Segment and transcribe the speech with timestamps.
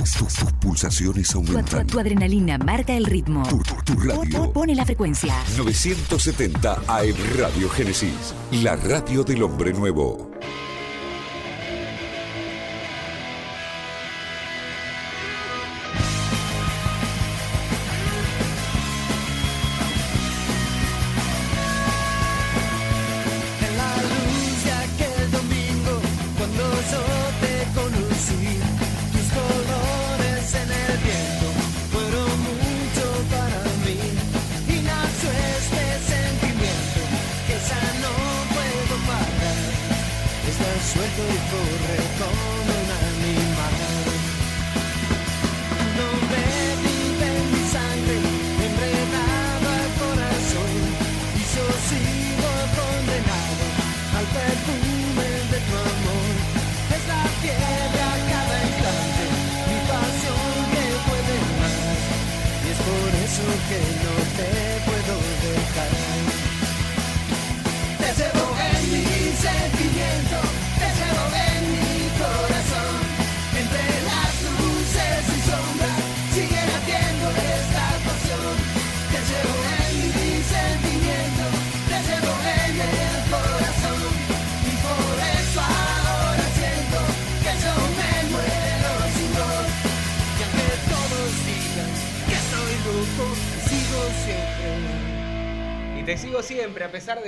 [0.00, 1.86] Tus pulsaciones aumentan.
[1.86, 3.42] Tu, adrenalina marca el ritmo.
[3.84, 4.50] Tu, radio.
[4.50, 5.34] Pone la frecuencia.
[5.58, 8.34] 970 AM Radio Génesis.
[8.50, 10.29] La radio del hombre nuevo.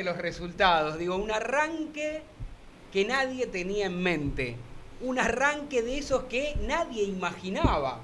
[0.03, 0.99] Los resultados.
[0.99, 2.23] Digo, un arranque
[2.93, 4.57] que nadie tenía en mente.
[5.01, 8.01] Un arranque de esos que nadie imaginaba.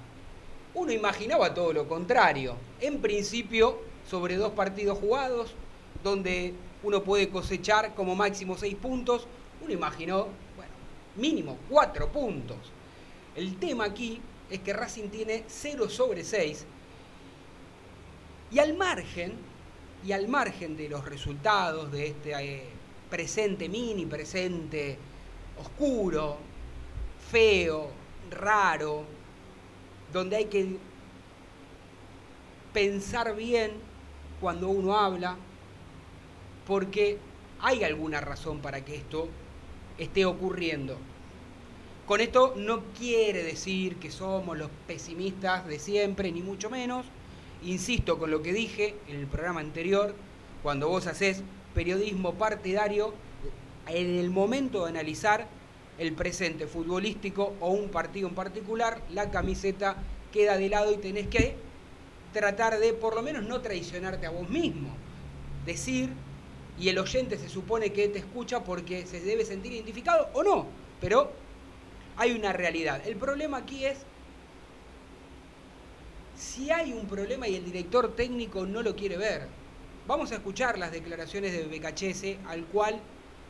[0.74, 2.56] Uno imaginaba todo lo contrario.
[2.80, 5.54] En principio, sobre dos partidos jugados,
[6.02, 9.26] donde uno puede cosechar como máximo seis puntos,
[9.62, 10.72] uno imaginó, bueno,
[11.16, 12.58] mínimo cuatro puntos.
[13.34, 16.64] El tema aquí es que Racing tiene 0 sobre 6
[18.50, 19.34] y al margen
[20.04, 22.64] y al margen de los resultados de este eh,
[23.10, 24.98] presente, mini presente,
[25.58, 26.38] oscuro,
[27.30, 27.90] feo,
[28.30, 29.04] raro,
[30.12, 30.76] donde hay que
[32.72, 33.72] pensar bien
[34.40, 35.36] cuando uno habla,
[36.66, 37.18] porque
[37.60, 39.28] hay alguna razón para que esto
[39.98, 40.96] esté ocurriendo.
[42.06, 47.04] Con esto no quiere decir que somos los pesimistas de siempre, ni mucho menos,
[47.62, 50.14] Insisto con lo que dije en el programa anterior,
[50.62, 51.42] cuando vos haces
[51.74, 53.12] periodismo partidario,
[53.86, 55.46] en el momento de analizar
[55.98, 59.96] el presente futbolístico o un partido en particular, la camiseta
[60.32, 61.56] queda de lado y tenés que
[62.32, 64.90] tratar de por lo menos no traicionarte a vos mismo.
[65.66, 66.10] Decir,
[66.78, 70.66] y el oyente se supone que te escucha porque se debe sentir identificado o no,
[71.00, 71.32] pero
[72.16, 73.02] hay una realidad.
[73.06, 73.98] El problema aquí es
[76.38, 79.48] si hay un problema y el director técnico no lo quiere ver.
[80.06, 83.00] Vamos a escuchar las declaraciones de Becachese, al cual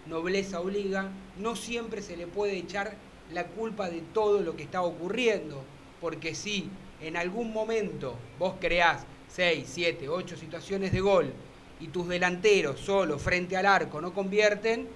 [0.07, 2.97] nobleza obliga, no siempre se le puede echar
[3.33, 5.63] la culpa de todo lo que está ocurriendo,
[6.01, 6.71] porque si
[7.03, 11.33] en algún momento vos creás 6, 7, 8 situaciones de gol
[11.81, 14.89] y tus delanteros solo frente al arco no convierten,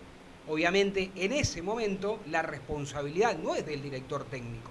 [0.48, 4.70] obviamente en ese momento la responsabilidad no es del director técnico.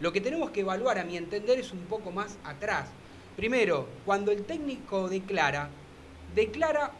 [0.00, 2.88] Lo que tenemos que evaluar, a mi entender, es un poco más atrás.
[3.36, 5.70] Primero, cuando el técnico declara,
[6.34, 6.92] declara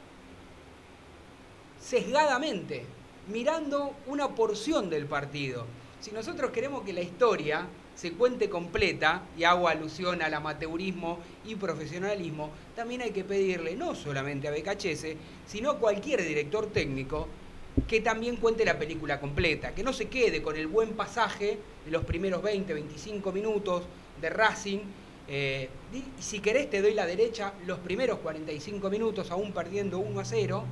[1.81, 2.85] sesgadamente,
[3.29, 5.67] mirando una porción del partido.
[6.01, 11.55] Si nosotros queremos que la historia se cuente completa, y hago alusión al amateurismo y
[11.55, 17.27] profesionalismo, también hay que pedirle no solamente a Becachese, sino a cualquier director técnico
[17.89, 21.91] que también cuente la película completa, que no se quede con el buen pasaje de
[21.91, 23.85] los primeros 20, 25 minutos
[24.21, 24.79] de Racing.
[25.29, 25.69] Eh,
[26.19, 30.65] si querés te doy la derecha los primeros 45 minutos, aún perdiendo 1 a 0.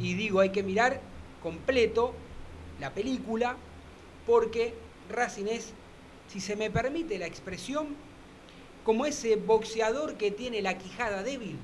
[0.00, 1.00] Y digo, hay que mirar
[1.42, 2.12] completo
[2.80, 3.56] la película
[4.26, 4.74] porque
[5.08, 5.72] Racing es,
[6.28, 7.94] si se me permite la expresión,
[8.84, 11.56] como ese boxeador que tiene la quijada débil,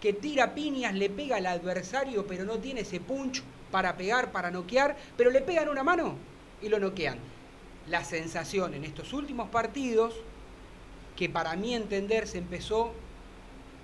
[0.00, 3.42] que tira piñas, le pega al adversario, pero no tiene ese punch
[3.74, 6.14] para pegar, para noquear, pero le pegan una mano
[6.62, 7.18] y lo noquean.
[7.88, 10.14] La sensación en estos últimos partidos,
[11.16, 12.92] que para mí entender se empezó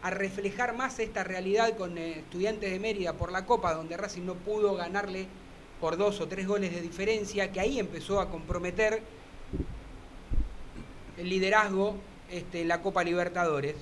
[0.03, 4.23] a reflejar más esta realidad con eh, estudiantes de Mérida por la Copa, donde Racing
[4.23, 5.27] no pudo ganarle
[5.81, 9.03] por dos o tres goles de diferencia, que ahí empezó a comprometer
[11.19, 11.97] el liderazgo
[12.31, 13.75] este, en la Copa Libertadores.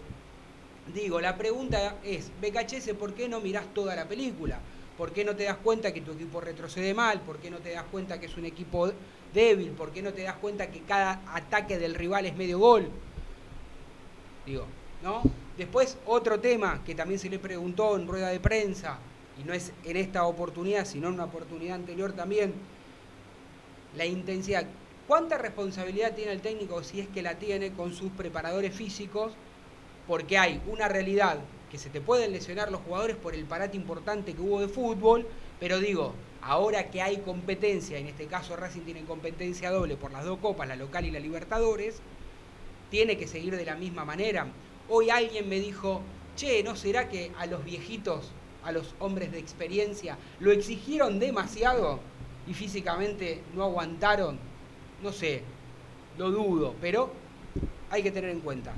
[0.95, 4.59] Digo, la pregunta es, BKHS, ¿por qué no mirás toda la película?
[4.99, 7.21] ¿Por qué no te das cuenta que tu equipo retrocede mal?
[7.21, 8.91] ¿Por qué no te das cuenta que es un equipo
[9.33, 9.71] débil?
[9.71, 12.91] ¿Por qué no te das cuenta que cada ataque del rival es medio gol?
[14.45, 14.67] Digo,
[15.05, 15.23] ¿no?
[15.57, 18.99] Después, otro tema que también se le preguntó en rueda de prensa,
[19.41, 22.55] y no es en esta oportunidad, sino en una oportunidad anterior también,
[23.97, 24.67] la intensidad.
[25.07, 29.33] ¿Cuánta responsabilidad tiene el técnico, si es que la tiene, con sus preparadores físicos?
[30.09, 31.39] Porque hay una realidad
[31.71, 35.27] que se te pueden lesionar los jugadores por el parate importante que hubo de fútbol,
[35.61, 40.25] pero digo, ahora que hay competencia, en este caso Racing tiene competencia doble por las
[40.25, 42.01] dos copas, la local y la Libertadores,
[42.91, 44.47] tiene que seguir de la misma manera.
[44.89, 46.01] Hoy alguien me dijo,
[46.37, 48.33] che, ¿no será que a los viejitos,
[48.65, 52.01] a los hombres de experiencia, lo exigieron demasiado
[52.47, 54.39] y físicamente no aguantaron?
[55.03, 55.43] No sé,
[56.17, 57.11] lo dudo, pero
[57.91, 58.73] hay que tener en cuenta.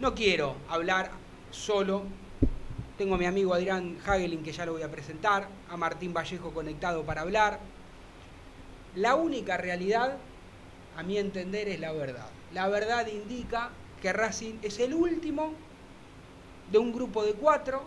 [0.00, 1.10] No quiero hablar
[1.56, 2.04] solo.
[2.98, 6.52] Tengo a mi amigo Adrián Hagelin, que ya lo voy a presentar, a Martín Vallejo
[6.52, 7.58] conectado para hablar.
[8.94, 10.16] La única realidad,
[10.96, 12.28] a mi entender, es la verdad.
[12.52, 13.70] La verdad indica
[14.00, 15.52] que Racing es el último
[16.70, 17.84] de un grupo de cuatro,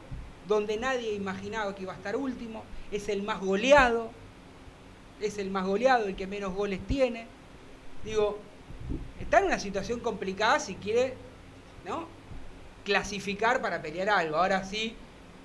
[0.48, 4.12] donde nadie imaginaba que iba a estar último, es el más goleado,
[5.21, 7.27] es el más goleado, el que menos goles tiene.
[8.04, 8.39] Digo,
[9.19, 11.16] está en una situación complicada si quiere,
[11.86, 12.19] ¿no?
[12.84, 14.38] Clasificar para pelear algo.
[14.38, 14.96] Ahora sí,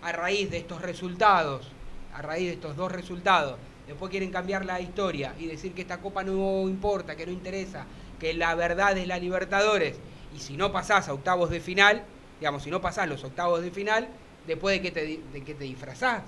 [0.03, 1.71] a raíz de estos resultados,
[2.13, 5.99] a raíz de estos dos resultados, después quieren cambiar la historia y decir que esta
[5.99, 7.87] copa no importa, que no interesa,
[8.19, 9.97] que la verdad es la Libertadores.
[10.35, 12.05] Y si no pasás a octavos de final,
[12.41, 14.09] digamos, si no pasás los octavos de final,
[14.47, 16.23] después de que te, de que te disfrazás.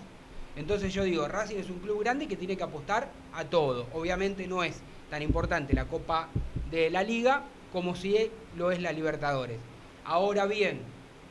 [0.57, 3.87] Entonces yo digo, Racing es un club grande que tiene que apostar a todo.
[3.93, 4.81] Obviamente no es
[5.11, 6.29] tan importante la Copa
[6.71, 9.59] de la Liga como si lo es la Libertadores.
[10.05, 10.81] Ahora bien,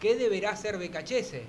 [0.05, 1.41] ¿qué deberá hacer Becachese?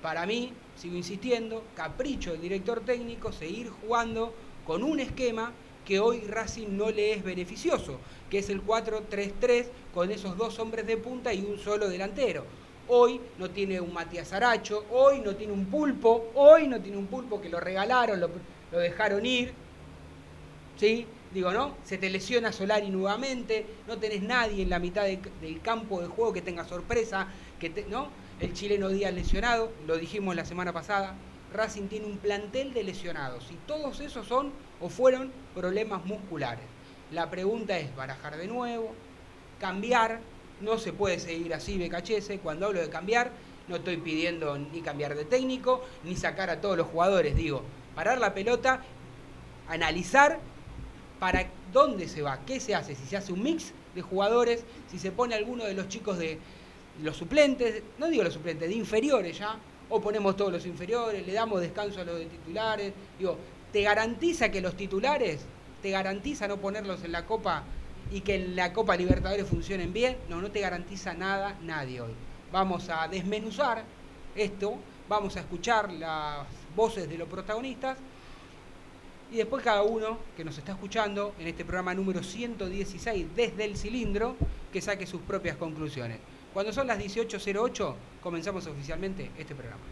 [0.00, 4.32] Para mí, sigo insistiendo, capricho del director técnico, seguir jugando
[4.64, 5.52] con un esquema
[5.84, 7.98] que hoy Racing no le es beneficioso,
[8.30, 12.44] que es el 4-3-3 con esos dos hombres de punta y un solo delantero.
[12.86, 17.08] Hoy no tiene un Matías Aracho, hoy no tiene un pulpo, hoy no tiene un
[17.08, 18.30] pulpo que lo regalaron, lo,
[18.78, 19.52] dejaron ir.
[20.76, 21.08] ¿Sí?
[21.32, 21.74] Digo, ¿no?
[21.84, 26.32] Se te lesiona Solari nuevamente, no tenés nadie en la mitad del campo de juego
[26.32, 27.28] que tenga sorpresa,
[27.58, 28.08] que ¿no?
[28.40, 31.14] El chileno Díaz lesionado, lo dijimos la semana pasada,
[31.52, 36.64] Racing tiene un plantel de lesionados y todos esos son o fueron problemas musculares.
[37.12, 38.92] La pregunta es barajar de nuevo,
[39.60, 40.20] cambiar,
[40.60, 43.30] no se puede seguir así Becachese, cuando hablo de cambiar
[43.68, 47.62] no estoy pidiendo ni cambiar de técnico, ni sacar a todos los jugadores, digo,
[47.94, 48.82] parar la pelota,
[49.68, 50.38] analizar
[51.18, 54.98] para dónde se va, qué se hace, si se hace un mix de jugadores, si
[54.98, 56.38] se pone alguno de los chicos de
[57.02, 59.56] los suplentes, no digo los suplentes, de inferiores ya,
[59.88, 63.36] o ponemos todos los inferiores, le damos descanso a los de titulares, digo,
[63.72, 65.40] ¿te garantiza que los titulares,
[65.82, 67.64] te garantiza no ponerlos en la Copa
[68.10, 70.16] y que en la Copa Libertadores funcionen bien?
[70.28, 72.12] No, no te garantiza nada nadie hoy.
[72.52, 73.84] Vamos a desmenuzar
[74.34, 74.76] esto,
[75.08, 77.98] vamos a escuchar las voces de los protagonistas
[79.30, 83.76] y después cada uno que nos está escuchando en este programa número 116 desde el
[83.76, 84.36] cilindro,
[84.72, 86.18] que saque sus propias conclusiones.
[86.52, 89.82] Cuando son las 18.08, comenzamos oficialmente este programa.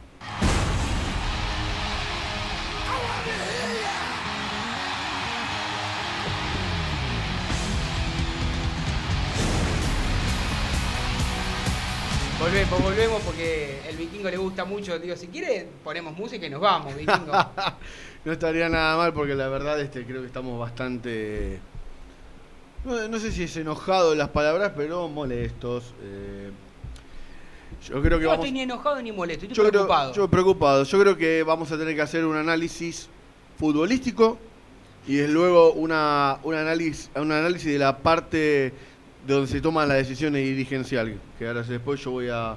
[12.41, 14.99] Volvemos, volvemos porque el vikingo le gusta mucho.
[14.99, 17.33] Digo, si quiere, ponemos música y nos vamos, vikingo.
[18.25, 21.61] no estaría nada mal porque la verdad este, creo que estamos bastante
[22.85, 25.95] no, sé si es enojado las palabras, pero molestos.
[26.02, 26.50] Eh,
[27.88, 30.12] yo creo que no estoy ni enojado ni molesto, estoy preocupado.
[30.12, 30.85] yo preocupado.
[30.85, 33.09] Yo creo que vamos a tener que hacer un análisis
[33.59, 34.38] futbolístico
[35.07, 38.37] y desde luego una, un, análisis, un análisis de la parte
[39.26, 41.16] de donde se toman las decisiones dirigenciales.
[41.38, 42.57] Que ahora después yo voy a...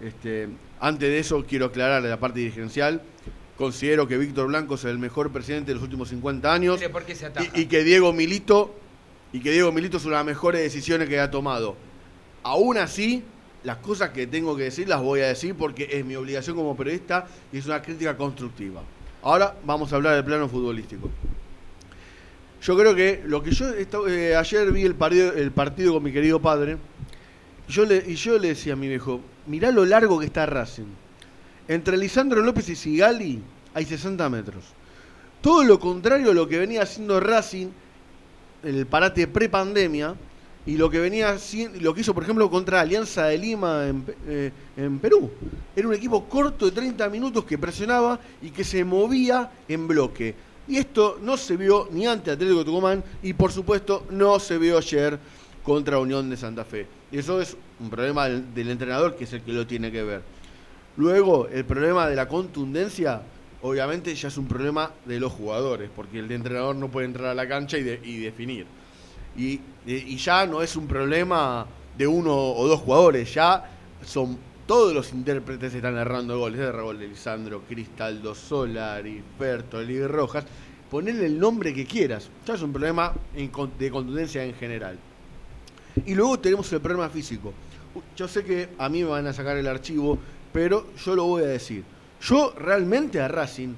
[0.00, 3.02] Este, antes de eso quiero aclarar la parte dirigencial.
[3.58, 6.80] Considero que Víctor Blanco es el mejor presidente de los últimos 50 años.
[6.92, 8.74] ¿Por qué se y, y que Diego Milito
[9.32, 11.76] y que Diego Milito es una de las mejores decisiones que ha tomado.
[12.44, 13.24] Aún así,
[13.64, 16.76] las cosas que tengo que decir las voy a decir porque es mi obligación como
[16.76, 18.82] periodista y es una crítica constructiva.
[19.22, 21.10] Ahora vamos a hablar del plano futbolístico.
[22.62, 23.66] Yo creo que lo que yo
[24.08, 26.76] eh, ayer vi el partido, el partido con mi querido padre
[27.68, 30.86] yo le, y yo le decía a mi viejo, mirá lo largo que está Racing.
[31.68, 33.40] Entre Lisandro López y Sigali
[33.74, 34.64] hay 60 metros.
[35.40, 37.68] Todo lo contrario a lo que venía haciendo Racing
[38.62, 40.16] el parate pre-pandemia,
[40.68, 41.34] y lo que venía
[41.80, 45.30] lo que hizo por ejemplo contra Alianza de Lima en, eh, en, Perú.
[45.74, 50.34] Era un equipo corto de 30 minutos que presionaba y que se movía en bloque.
[50.68, 54.76] Y esto no se vio ni ante Atlético Tucumán y por supuesto no se vio
[54.76, 55.18] ayer
[55.62, 56.86] contra Unión de Santa Fe.
[57.10, 60.22] Y eso es un problema del, entrenador que es el que lo tiene que ver.
[60.98, 63.22] Luego, el problema de la contundencia,
[63.62, 67.34] obviamente ya es un problema de los jugadores, porque el entrenador no puede entrar a
[67.34, 68.66] la cancha y, definir.
[69.36, 71.64] Y, y, ya no es un problema
[71.96, 73.64] de uno o dos jugadores, ya
[74.04, 76.58] son todos los intérpretes están errando goles.
[76.60, 80.44] de gol de Lisandro, Cristaldo, Solari, Bertoli, Rojas.
[80.90, 82.28] Ponerle el nombre que quieras.
[82.44, 84.98] Ya es un problema de contundencia en general.
[86.04, 87.54] Y luego tenemos el problema físico.
[88.14, 90.18] Yo sé que a mí me van a sacar el archivo,
[90.52, 91.84] pero yo lo voy a decir.
[92.20, 93.74] Yo realmente a Racing,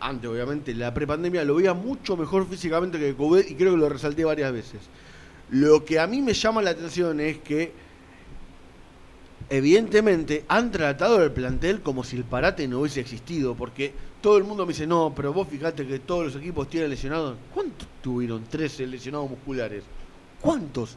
[0.00, 3.88] antes obviamente, la prepandemia, lo veía mucho mejor físicamente que Coudet y creo que lo
[3.88, 4.80] resalté varias veces.
[5.50, 7.72] Lo que a mí me llama la atención es que
[9.48, 14.44] evidentemente han tratado el plantel como si el parate no hubiese existido, porque todo el
[14.44, 17.36] mundo me dice, no, pero vos fijate que todos los equipos tienen lesionados.
[17.54, 19.84] ¿Cuántos tuvieron 13 lesionados musculares?
[20.40, 20.96] ¿Cuántos?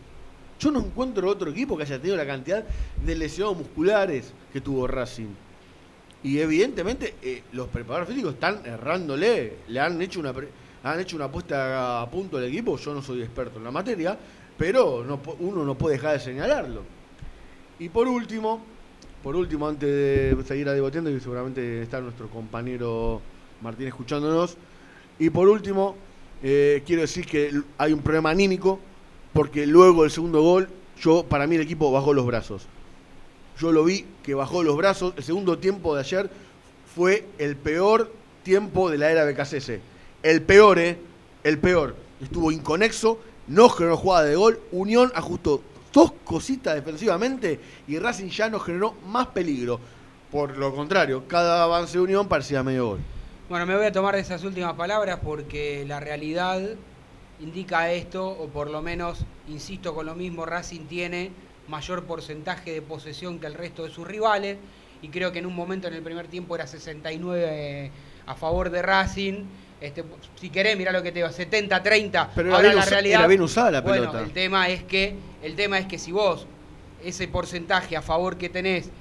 [0.61, 2.63] Yo no encuentro otro equipo que haya tenido la cantidad
[3.03, 5.33] de lesionados musculares que tuvo Racing.
[6.23, 10.33] Y evidentemente eh, los preparadores físicos están errándole, le han hecho una
[10.83, 14.17] han hecho una apuesta a punto al equipo, yo no soy experto en la materia,
[14.57, 15.03] pero
[15.39, 16.83] uno no puede dejar de señalarlo.
[17.79, 18.63] Y por último,
[19.23, 23.21] por último, antes de seguir debatiendo, y seguramente está nuestro compañero
[23.61, 24.57] Martín escuchándonos,
[25.17, 25.95] y por último,
[26.43, 28.79] eh, quiero decir que hay un problema anímico,
[29.33, 30.69] porque luego del segundo gol,
[30.99, 32.67] yo, para mí el equipo bajó los brazos.
[33.59, 35.13] Yo lo vi que bajó los brazos.
[35.17, 36.29] El segundo tiempo de ayer
[36.95, 38.11] fue el peor
[38.43, 39.71] tiempo de la era BKCS.
[40.23, 40.97] El peor, ¿eh?
[41.43, 41.95] El peor.
[42.21, 44.59] Estuvo inconexo, no generó jugada de gol.
[44.71, 45.61] Unión ajustó
[45.93, 49.79] dos cositas defensivamente y Racing ya no generó más peligro.
[50.31, 52.99] Por lo contrario, cada avance de Unión parecía medio gol.
[53.49, 56.61] Bueno, me voy a tomar esas últimas palabras porque la realidad
[57.41, 61.31] indica esto, o por lo menos, insisto con lo mismo, Racing tiene
[61.67, 64.57] mayor porcentaje de posesión que el resto de sus rivales
[65.01, 67.91] y creo que en un momento en el primer tiempo era 69
[68.25, 69.45] a favor de Racing
[69.81, 70.03] este,
[70.39, 72.29] si querés, mirá lo que te digo, 70-30.
[72.35, 73.21] Pero Ahora la realidad.
[73.21, 74.11] Era bien usada la pelota.
[74.11, 76.45] Bueno, el tema es que, el tema es que si vos,
[77.03, 78.91] ese porcentaje a favor que tenés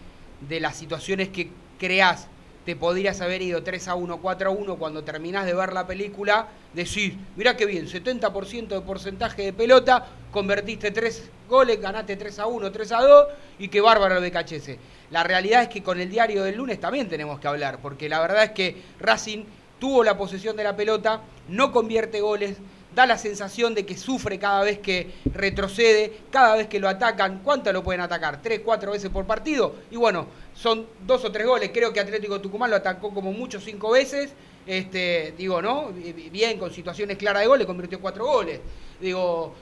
[0.48, 2.28] de las situaciones que creás,
[2.64, 5.86] te podrías haber ido 3 a 1, 4 a 1 cuando terminás de ver la
[5.86, 12.38] película, decís, mirá qué bien, 70% de porcentaje de pelota, convertiste 3 goles, ganaste 3
[12.38, 13.26] a 1, 3 a 2
[13.58, 14.78] y qué bárbaro de cachese.
[15.10, 18.20] La realidad es que con el diario del lunes también tenemos que hablar, porque la
[18.20, 19.44] verdad es que Racing
[19.78, 22.58] tuvo la posesión de la pelota, no convierte goles,
[22.94, 27.40] da la sensación de que sufre cada vez que retrocede, cada vez que lo atacan.
[27.42, 28.42] ¿Cuánto lo pueden atacar?
[28.42, 29.74] ¿Tres, cuatro veces por partido?
[29.90, 31.70] Y bueno, son dos o tres goles.
[31.72, 34.32] Creo que Atlético Tucumán lo atacó como mucho cinco veces.
[34.66, 35.90] Este, digo, ¿no?
[36.30, 38.60] Bien, con situaciones claras de goles, convirtió cuatro goles.
[39.00, 39.54] Digo,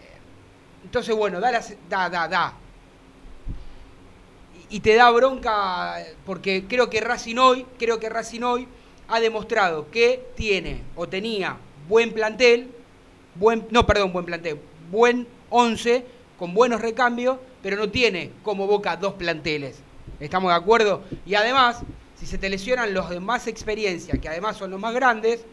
[0.00, 2.54] eh, entonces bueno, da, da, da, da.
[4.70, 8.68] Y te da bronca porque creo que Racing hoy, creo que Racing hoy
[9.08, 11.56] ha demostrado que tiene o tenía
[11.88, 12.70] buen plantel,
[13.34, 16.04] buen, no, perdón, buen plantel, buen 11
[16.38, 19.80] con buenos recambios, pero no tiene como Boca dos planteles.
[20.20, 21.02] ¿Estamos de acuerdo?
[21.26, 21.80] Y además,
[22.14, 25.44] si se te lesionan los de más experiencia, que además son los más grandes,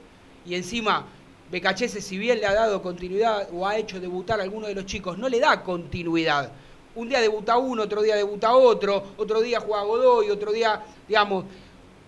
[0.45, 1.07] y encima
[1.51, 4.85] Becachese, si bien le ha dado continuidad o ha hecho debutar a alguno de los
[4.85, 6.51] chicos, no le da continuidad.
[6.95, 11.45] Un día debuta uno, otro día debuta otro, otro día juega Godoy, otro día, digamos,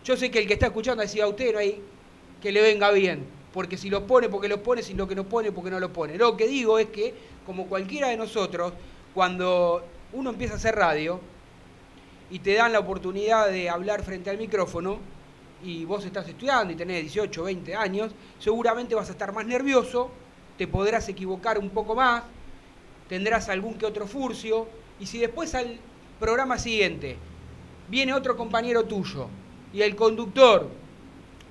[0.04, 1.54] yo sé que el que está escuchando decía a usted
[2.42, 3.26] que le venga bien,
[3.58, 5.92] porque si lo pone, porque lo pone, si lo que no pone, porque no lo
[5.92, 6.16] pone.
[6.16, 7.12] Lo que digo es que,
[7.44, 8.72] como cualquiera de nosotros,
[9.16, 9.84] cuando
[10.14, 11.20] uno empieza a hacer radio
[12.30, 15.00] y te dan la oportunidad de hablar frente al micrófono,
[15.64, 20.12] y vos estás estudiando y tenés 18, 20 años, seguramente vas a estar más nervioso,
[20.56, 22.26] te podrás equivocar un poco más,
[23.10, 24.68] tendrás algún que otro furcio,
[25.00, 25.80] y si después al
[26.20, 27.18] programa siguiente
[27.90, 29.30] viene otro compañero tuyo
[29.74, 30.70] y el conductor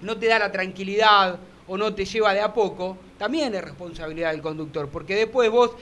[0.03, 4.33] no te da la tranquilidad o no te lleva de a poco, también es responsabilidad
[4.33, 5.73] del conductor, porque después vos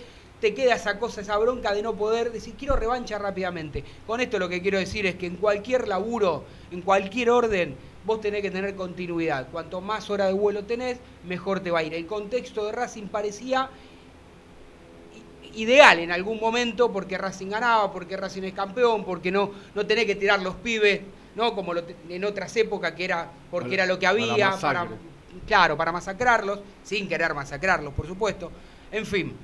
[0.40, 3.84] te queda esa cosa, esa bronca de no poder decir, quiero revancha rápidamente.
[4.06, 8.20] Con esto lo que quiero decir es que en cualquier laburo, en cualquier orden, vos
[8.20, 9.48] tenés que tener continuidad.
[9.50, 11.94] Cuanto más hora de vuelo tenés, mejor te va a ir.
[11.94, 13.70] El contexto de Racing parecía
[15.54, 20.04] ideal en algún momento porque Racing ganaba, porque Racing es campeón, porque no, no tenés
[20.04, 21.00] que tirar los pibes
[21.34, 21.54] ¿no?
[21.54, 21.72] Como
[22.08, 24.56] en otras épocas que era porque era lo que había,
[25.46, 28.50] claro, para masacrarlos, sin querer masacrarlos, por supuesto.
[28.90, 29.36] En fin,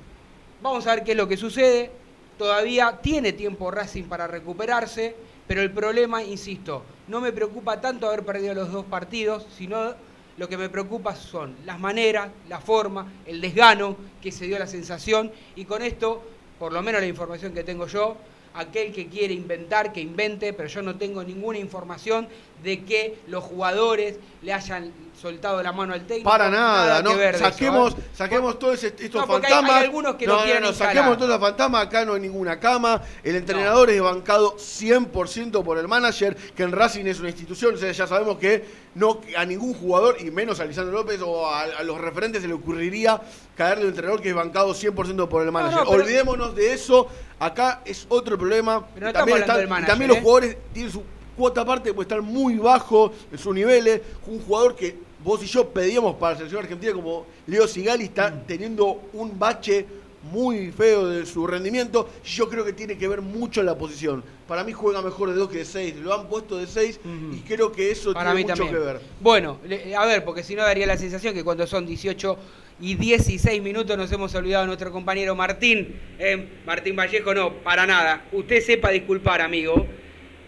[0.61, 1.89] Vamos a ver qué es lo que sucede.
[2.37, 5.15] Todavía tiene tiempo Racing para recuperarse,
[5.47, 9.95] pero el problema, insisto, no me preocupa tanto haber perdido los dos partidos, sino
[10.37, 14.67] lo que me preocupa son las maneras, la forma, el desgano que se dio la
[14.67, 16.21] sensación y con esto,
[16.59, 18.17] por lo menos la información que tengo yo,
[18.53, 22.27] aquel que quiere inventar, que invente, pero yo no tengo ninguna información
[22.63, 26.27] de que los jugadores le hayan soltado la mano al técnico.
[26.29, 27.11] Para nada, no.
[27.37, 28.03] saquemos, eso, ¿eh?
[28.13, 29.83] saquemos todos est- estos No, porque hay- hay fantasmas.
[29.83, 33.01] algunos que no, no, quieren no, saquemos todos los fantasmas, acá no hay ninguna cama.
[33.23, 37.77] El entrenador es bancado 100% por el manager, que en Racing es una institución, o
[37.77, 38.65] sea, ya sabemos que
[38.95, 42.47] no a ningún jugador, y menos a Lisandro López o a, a los referentes se
[42.47, 43.21] le ocurriría
[43.55, 45.79] caerle un entrenador que es bancado 100% por el manager.
[45.81, 47.07] pero- Olvidémonos de eso,
[47.39, 48.85] acá es otro problema.
[48.95, 50.21] Pero también, y manager, también los ¿eh?
[50.21, 51.03] jugadores tienen su
[51.41, 53.99] cuota aparte, puede estar muy bajo en sus niveles.
[54.27, 58.29] Un jugador que vos y yo pedíamos para la selección argentina como Leo Sigali está
[58.29, 58.45] Mm.
[58.45, 59.87] teniendo un bache
[60.31, 62.07] muy feo de su rendimiento.
[62.23, 64.23] Yo creo que tiene que ver mucho la posición.
[64.47, 65.95] Para mí juega mejor de 2 que de 6.
[65.95, 66.99] Lo han puesto de 6
[67.33, 68.81] y creo que eso Para mí tiene mucho también.
[68.83, 69.01] que ver.
[69.19, 69.57] Bueno,
[69.97, 72.37] a ver, porque si no daría la sensación que cuando son 18
[72.81, 75.99] y 16 minutos nos hemos olvidado de nuestro compañero Martín.
[76.19, 78.25] Eh, Martín Vallejo, no, para nada.
[78.31, 79.87] Usted sepa disculpar, amigo.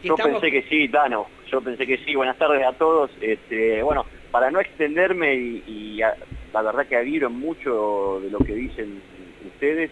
[0.03, 1.27] Yo estamos- pensé que sí, Tano.
[1.51, 2.15] Yo pensé que sí.
[2.15, 3.12] Buenas tardes a todos.
[3.22, 6.15] Este, bueno, para no extenderme y, y a-
[6.53, 9.01] la verdad que adhiero mucho de lo que dicen
[9.45, 9.89] ustedes,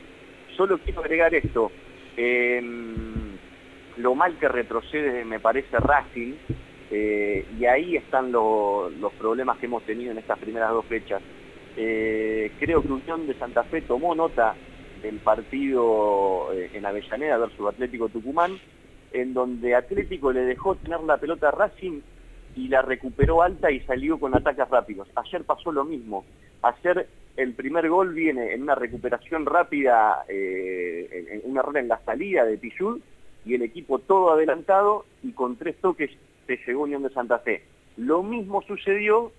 [0.56, 1.72] solo quiero agregar esto.
[2.18, 3.38] Em,
[3.98, 6.34] lo mal que retrocede me parece Racing,
[6.91, 11.22] eh, y ahí están lo- los problemas que hemos tenido en estas primeras dos fechas.
[11.77, 14.56] Eh, creo que Unión de Santa Fe tomó nota
[15.01, 18.51] del partido eh, en Avellaneda versus Atlético Tucumán,
[19.12, 22.01] en donde Atlético le dejó tener la pelota a Racing
[22.56, 25.08] y la recuperó alta y salió con ataques rápidos.
[25.15, 26.25] Ayer pasó lo mismo.
[26.62, 31.88] Ayer el primer gol viene en una recuperación rápida, eh, en, en un error en
[31.88, 33.00] la salida de Pichud,
[33.46, 36.12] y el equipo todo adelantado y con tres toques
[36.48, 37.63] se llegó Unión de Santa Fe.
[37.98, 39.32] Lo mismo sucedió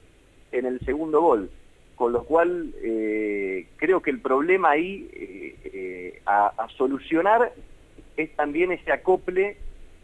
[0.50, 1.50] en el segundo gol,
[1.94, 7.52] con lo cual eh, creo que el problema ahí eh, eh, a solucionar
[8.16, 9.56] es también ese acople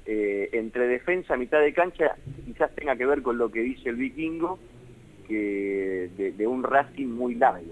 [0.06, 2.16] eh, entre defensa, mitad de cancha,
[2.46, 4.58] quizás tenga que ver con lo que dice el vikingo,
[5.26, 7.66] que de, de un Racing muy largo.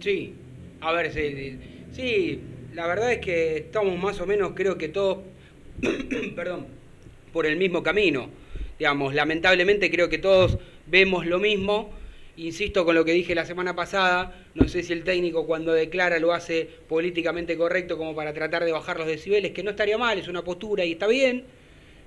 [0.00, 0.34] Sí,
[0.80, 1.58] a ver, sí,
[1.92, 2.40] sí,
[2.74, 5.18] la verdad es que estamos más o menos, creo que todos,
[6.36, 6.66] perdón,
[7.32, 8.28] por el mismo camino.
[8.78, 11.90] Digamos, lamentablemente creo que todos vemos lo mismo.
[12.40, 16.18] Insisto con lo que dije la semana pasada, no sé si el técnico cuando declara
[16.18, 20.18] lo hace políticamente correcto como para tratar de bajar los decibeles, que no estaría mal,
[20.18, 21.44] es una postura y está bien,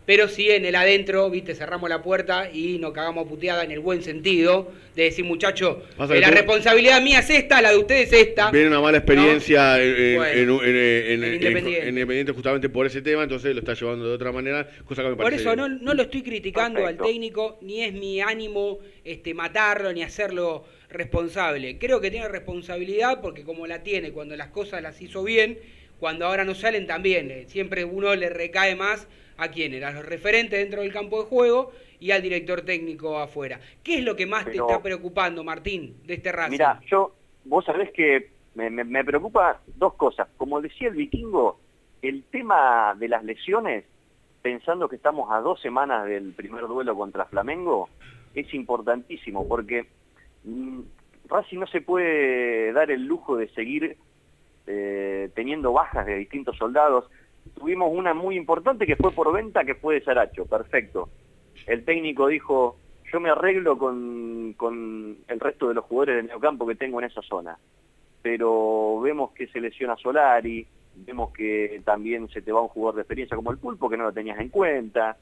[0.05, 3.79] pero sí en el adentro, viste, cerramos la puerta y nos cagamos puteada en el
[3.79, 7.71] buen sentido, de decir, muchacho, Pasa eh, que la tú- responsabilidad mía es esta, la
[7.71, 8.51] de ustedes es esta.
[8.51, 9.83] Viene una mala experiencia ¿No?
[9.83, 11.81] en, en- Bueno, en- en- en- en en- Independiente.
[11.83, 15.09] en Independiente justamente por ese tema, entonces lo está llevando de otra manera, cosa que
[15.09, 17.03] me Por parece eso no, no lo estoy criticando Perfecto.
[17.05, 21.77] al técnico, ni es mi ánimo este, matarlo, ni hacerlo responsable.
[21.79, 25.57] Creo que tiene responsabilidad porque como la tiene cuando las cosas las hizo bien,
[25.99, 29.07] cuando ahora no salen también, eh, siempre uno le recae más
[29.43, 33.59] a quienes, a los referentes dentro del campo de juego y al director técnico afuera.
[33.83, 36.51] ¿Qué es lo que más Pero- te está preocupando, Martín, de este Racing?
[36.51, 37.13] Mira, yo,
[37.45, 40.27] vos sabés que me, me- me preocupa dos cosas.
[40.37, 41.59] Como decía el vikingo,
[42.01, 43.85] el tema de las lesiones,
[44.41, 47.89] pensando que estamos a dos semanas del primer duelo contra Flamengo,
[48.35, 49.85] es importantísimo porque
[50.43, 50.81] mm,
[51.29, 53.95] Racing no se puede dar el lujo de seguir
[54.67, 57.09] eh, teniendo bajas de distintos soldados.
[57.55, 61.09] Tuvimos una muy importante que fue por venta, que fue de Saracho, perfecto.
[61.65, 62.77] El técnico dijo,
[63.11, 67.05] yo me arreglo con, con el resto de los jugadores del mediocampo que tengo en
[67.05, 67.57] esa zona.
[68.21, 73.01] Pero vemos que se lesiona Solari, vemos que también se te va un jugador de
[73.01, 75.17] experiencia como el Pulpo, que no lo tenías en cuenta.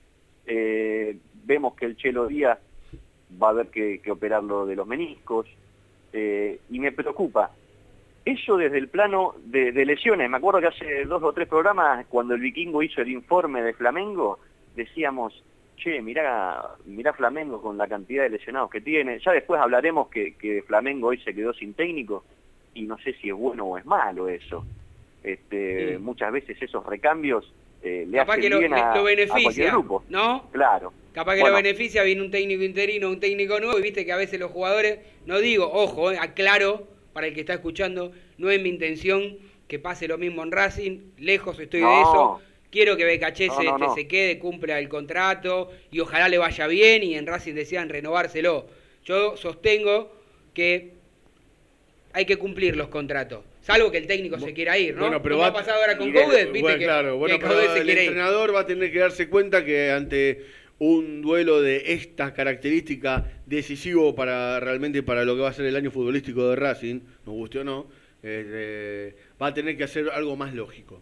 [0.46, 2.60] Eh, vemos que el Chelo Díaz
[3.42, 5.48] va a haber que, que operarlo de los meniscos.
[6.14, 7.52] Eh, y me preocupa.
[8.24, 10.30] Eso desde el plano de, de lesiones.
[10.30, 13.74] Me acuerdo que hace dos o tres programas, cuando el vikingo hizo el informe de
[13.74, 14.40] Flamengo,
[14.76, 15.44] decíamos,
[15.78, 19.20] che, mirá, mirá Flamengo con la cantidad de lesionados que tiene.
[19.20, 22.24] Ya después hablaremos que, que Flamengo hoy se quedó sin técnico
[22.76, 24.66] y no sé si es bueno o es malo eso.
[25.24, 25.98] Este, Sí.
[25.98, 27.52] Muchas veces esos recambios
[27.84, 30.04] eh, le Capaz hacen que lo, bien a, lo a cualquier beneficia, grupo.
[30.10, 30.44] ¿no?
[30.52, 30.94] Claro.
[31.14, 31.58] Capaz que Bueno.
[31.58, 34.52] lo beneficia, viene un técnico interino, un técnico nuevo, y viste que a veces los
[34.52, 39.38] jugadores, no digo, ojo, eh, aclaro para el que está escuchando, no es mi intención
[39.68, 42.42] que pase lo mismo en Racing, lejos estoy de eso.
[42.70, 43.96] Quiero que Becachese No, no, este, no.
[43.96, 48.68] se quede, cumpla el contrato y ojalá le vaya bien y en Racing decidan renovárselo.
[49.06, 50.16] Yo sostengo
[50.54, 50.92] que
[52.14, 53.44] hay que cumplir los contratos.
[53.62, 55.02] Salvo que el técnico se quiera ir, ¿no?
[55.02, 57.42] Bueno, pero Como va- ha pasado ahora con Coudet, viste Bueno, que, claro, bueno, que
[57.42, 58.08] pero Coudet se el quiere ir.
[58.10, 60.44] entrenador va a tener que darse cuenta que ante
[60.82, 65.76] un duelo de estas características decisivo para realmente para lo que va a ser el
[65.76, 67.88] año futbolístico de Racing, nos guste o no,
[68.24, 71.00] eh, va a tener que hacer algo más lógico.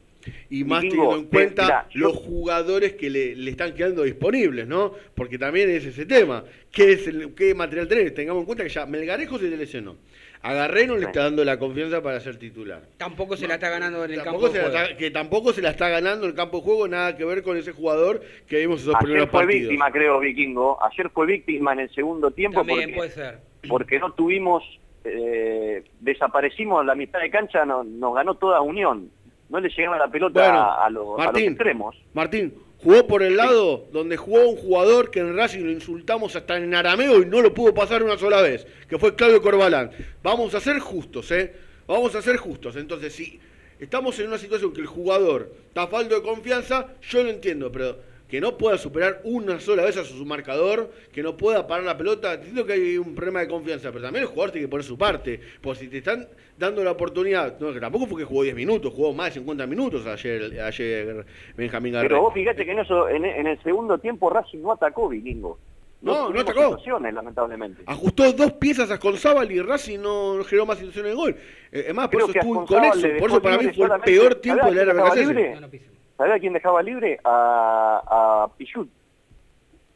[0.49, 4.93] Y más teniendo en cuenta los jugadores que le, le están quedando disponibles, ¿no?
[5.15, 6.43] Porque también es ese tema.
[6.69, 8.13] ¿Qué, es el, qué material tenés?
[8.13, 9.95] Tengamos en cuenta que ya Melgarejo se lesionó.
[10.41, 11.05] A Garreno le Sí.
[11.07, 12.81] está dando la confianza para ser titular.
[12.97, 14.77] Tampoco se la está ganando en el Tampoco campo de juego.
[14.77, 17.43] está- que tampoco se la está ganando en el campo de juego, nada que ver
[17.43, 19.61] con ese jugador que vimos esos Ayer primeros fue partidos.
[19.63, 20.79] víctima, creo, Vikingo.
[20.83, 23.39] Ayer fue víctima en el segundo tiempo También porque, puede ser.
[23.67, 24.63] porque no tuvimos,
[25.03, 29.09] eh, desaparecimos la mitad de cancha, no- nos ganó toda Unión.
[29.49, 31.95] No le llegaba la pelota Bueno, a, a los- a los Martín, extremos.
[32.13, 36.57] Martín, jugó por el lado donde jugó un jugador que en Racing lo insultamos hasta
[36.57, 39.91] en arameo y no lo pudo pasar una sola vez, que fue Claudio Corbalán.
[40.23, 41.53] Vamos a ser justos, ¿eh?
[41.87, 42.75] Vamos a ser justos.
[42.75, 43.39] Entonces, si
[43.79, 47.97] estamos en una situación que el jugador está falto de confianza, yo lo entiendo, pero
[48.29, 51.97] que no pueda superar una sola vez a su marcador, que no pueda parar la
[51.97, 54.85] pelota, entiendo que hay un problema de confianza, pero también el jugador tiene que poner
[54.85, 58.43] su parte, porque si te están dando la oportunidad, no, que tampoco fue que jugó
[58.43, 61.25] 10 minutos, jugó más de 50 minutos ayer, ayer
[61.57, 62.07] Benjamín Garré.
[62.07, 65.57] Pero vos fíjate que en, eso, en, en el segundo tiempo Racing no atacó, Vikingo.
[66.01, 66.61] No, no tuvimos atacó.
[66.61, 67.83] situaciones, lamentablemente.
[67.85, 71.35] Ajustó dos piezas a Conzábal y Racing no, no generó más situaciones de gol.
[71.71, 73.07] Eh, es más, por Creo eso estuvo inconexo.
[73.07, 75.69] le Por eso para mí fue el peor tiempo ¿sabés del a área
[76.19, 77.17] ¿Sabés a quién dejaba libre?
[77.23, 78.03] A,
[78.45, 78.89] a Pichut.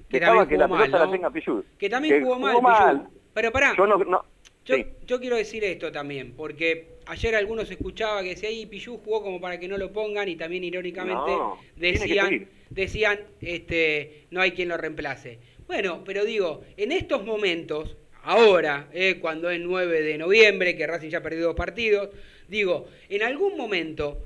[0.08, 1.06] Que Dejaba que la mal, pelota ¿no?
[1.06, 1.66] la tenga Pichut.
[1.78, 3.02] Que también Que jugó mal, jugó mal.
[3.02, 3.20] Pichu.
[3.34, 3.98] Pero pará, Yo no...
[3.98, 4.24] no
[4.64, 4.86] yo, sí.
[5.06, 9.42] yo quiero decir esto también, porque ayer algunos escuchaba que decía, ahí Pichu jugó como
[9.42, 14.70] para que no lo pongan y también irónicamente No, decían, decían, este, no hay quien
[14.70, 15.40] lo reemplace.
[15.68, 21.10] Bueno, pero digo, en estos momentos, ahora, eh, cuando es 9 de noviembre, que Racing
[21.10, 22.12] ya ha perdido dos partidos,
[22.48, 24.20] digo, en algún momento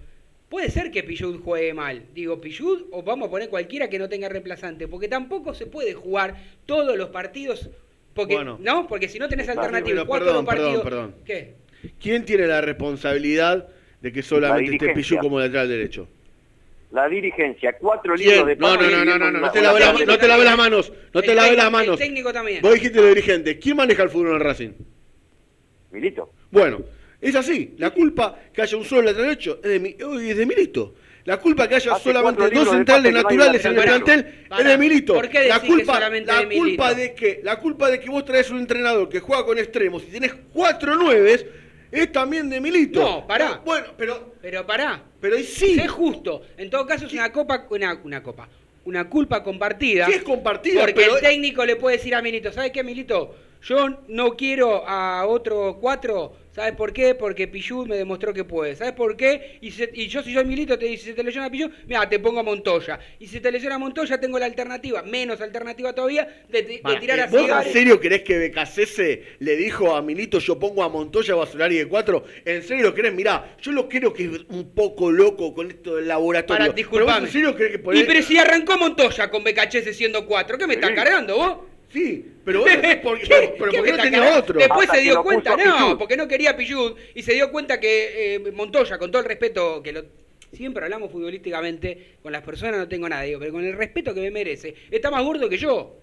[0.49, 2.03] puede ser que Pichud juegue mal.
[2.13, 5.93] Digo, Pichud o vamos a poner cualquiera que no tenga reemplazante, porque tampoco se puede
[5.93, 7.69] jugar todos los partidos.
[8.13, 8.57] Porque, Bueno.
[8.62, 8.88] ¿No?
[8.88, 10.83] Porque si no tenés alternativa, perdón, todos los partidos.
[10.83, 11.15] perdón, perdón.
[11.25, 11.55] ¿Qué?
[12.01, 13.67] ¿Quién tiene la responsabilidad
[14.01, 14.93] de que solamente esté.
[14.93, 16.07] Pichu como lateral derecho?
[16.89, 18.47] La dirigencia, cuatro libros ¿Quién?
[18.47, 20.12] de No, no, no, no, no, no, no te laves las pelota.
[20.13, 21.99] no te laves las manos, no te El laves las manos.
[21.99, 22.62] El técnico también.
[22.62, 23.57] Vos dijiste los dirigentes.
[23.62, 24.69] ¿Quién maneja el fútbol en Racing?
[25.91, 26.31] Milito.
[26.49, 26.79] Bueno,
[27.19, 27.75] es así.
[27.77, 30.95] La culpa que haya un solo lateral derecho es de, mi, es de Milito.
[31.25, 35.13] La culpa que haya Hace solamente dos centrales naturales en el plantel es de Milito.
[35.13, 36.65] ¿por qué la que culpa, solamente la de Milito?
[36.65, 40.03] culpa de que la culpa de que vos traes un entrenador que juega con extremos
[40.03, 41.45] y tenés cuatro nueves
[41.91, 43.01] es también de Milito.
[43.01, 43.62] No, pará.
[43.65, 45.75] Bueno, pero Pero pará, pero sí.
[45.75, 46.43] sé justo.
[46.58, 48.47] En todo caso es una copa, una, una copa,
[48.86, 50.06] una culpa compartida.
[50.06, 53.36] Sí es compartida, Porque pero el técnico le puede decir a Milito, ¿sabes qué, Milito?
[53.63, 57.13] Yo no quiero a otro cuatro, ¿sabes por qué?
[57.13, 58.76] Porque Pichu me demostró que puede.
[58.76, 59.60] ¿Sabes por qué?
[59.62, 62.17] Y, se- y yo si soy Milito te dice, si te lesiona Pichu, mira, te
[62.17, 63.00] pongo a Montoya.
[63.20, 66.63] Y si te lesiona Montoya tengo la alternativa, menos alternativa todavía, de,
[67.00, 70.82] tirar eh, a ¿Vos en serio querés que Becasese le dijo a Milito yo pongo
[70.84, 72.24] a Montoya Basolari de 4?
[72.46, 73.13] ¿En serio lo querés?
[73.13, 76.48] Mirá, yo lo creo que es un poco loco con esto del laboratorio.
[76.48, 77.26] Para, Pero vos disculpame.
[77.28, 78.04] en serio querés que Y ponés...
[78.06, 81.58] pero si arrancó Montoya con Becachese siendo cuatro, ¿qué me estás cargando vos?
[81.91, 82.63] Sí, pero
[83.04, 83.28] por- ¿Qué?
[83.30, 84.60] pero, pero ¿Qué ¿por me qué no tenía otro?
[84.60, 85.97] Después Hasta se dio cuenta, no, Pichud.
[85.97, 89.82] porque no quería Pillud y se dio cuenta que eh, Montoya, con todo el respeto
[89.82, 90.04] que lo
[90.54, 94.21] siempre hablamos futbolísticamente, con las personas no tengo nada, digo, pero con el respeto que
[94.21, 95.95] me merece, está más gordo que yo.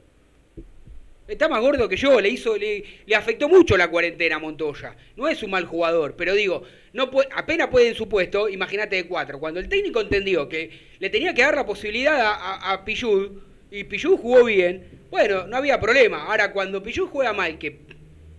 [1.26, 4.94] Está más gordo que yo, le hizo, le, le afectó mucho la cuarentena a Montoya.
[5.16, 8.96] No es un mal jugador, pero digo, no puede, apenas puede en su puesto, imagínate
[8.96, 9.40] de cuatro.
[9.40, 10.68] Cuando el técnico entendió que
[10.98, 13.30] le tenía que dar la posibilidad a, a, a Pichud,
[13.74, 16.24] y Pichud jugó bien, bueno, no había problema.
[16.24, 17.76] Ahora, cuando Pichud juega mal, que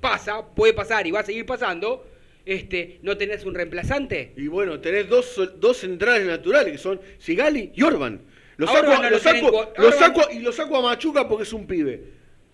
[0.02, 2.08] pasa, puede pasar y va a seguir pasando,
[2.46, 4.32] este, ¿no tenés un reemplazante?
[4.38, 8.22] Y bueno, tenés dos, dos centrales naturales que son Sigali y Orban.
[8.58, 10.78] Lo saco, Orban no lo lo tienen saco, cu- lo Orban- saco- y lo saco
[10.78, 12.02] a Machuca porque es un pibe.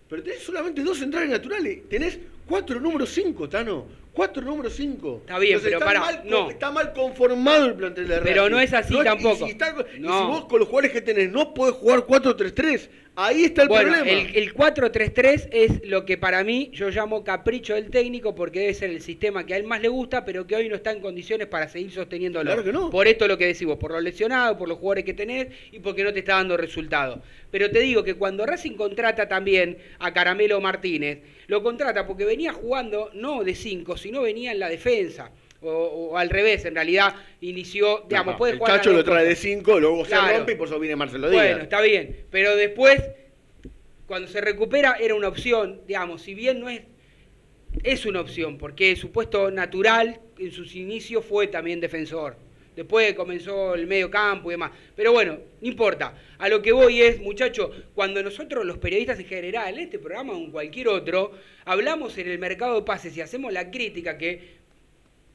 [0.10, 1.88] Pero tenés solamente dos centrales naturales.
[1.90, 3.86] Tenés cuatro números cinco, Tano.
[4.14, 5.20] Cuatro números cinco.
[5.22, 6.50] Está bien, pero está pará, mal, no.
[6.50, 8.52] está mal conformado el plantel de Pero Racing.
[8.52, 9.46] no es así y tampoco.
[9.46, 10.20] si está- y No.
[10.20, 13.92] si vos con los jugadores que tenés no podés jugar 4-3-3, ahí está el bueno,
[13.94, 14.22] problema.
[14.22, 18.74] el, el 4-3-3 es lo que para mí yo llamo capricho del técnico porque debe
[18.74, 21.02] ser el sistema que a él más le gusta, pero que hoy no está en
[21.02, 22.46] condiciones para seguir sosteniéndolo.
[22.46, 22.90] Claro que no.
[22.90, 26.04] Por esto lo que decimos, por los lesionados, por los jugadores que tenés y porque
[26.04, 27.22] no te está dando resultado.
[27.52, 32.54] Pero te digo que cuando Racing contrata también a Caramelo Martínez, lo contrata porque venía
[32.54, 35.32] jugando no de 5, sino venía en la defensa.
[35.62, 35.70] O,
[36.12, 39.32] o al revés, en realidad inició, digamos, No, puede el jugar Chacho lo trae de
[39.32, 39.44] cosas.
[39.44, 40.28] 5, luego Claro.
[40.28, 41.44] se rompe y por eso viene Marcelo Díaz.
[41.46, 43.00] Bueno, está bien, pero después,
[44.08, 46.82] cuando se recupera, era una opción, digamos, si bien no es
[47.84, 52.36] es una opción, porque su puesto natural en sus inicios fue también defensor.
[52.76, 54.72] Después comenzó el medio campo y demás.
[54.96, 56.14] Pero bueno, no importa.
[56.38, 60.34] A lo que voy es, muchachos, cuando nosotros los periodistas en general, en este programa
[60.34, 61.32] o en cualquier otro,
[61.66, 64.61] hablamos en el mercado de pases y hacemos la crítica que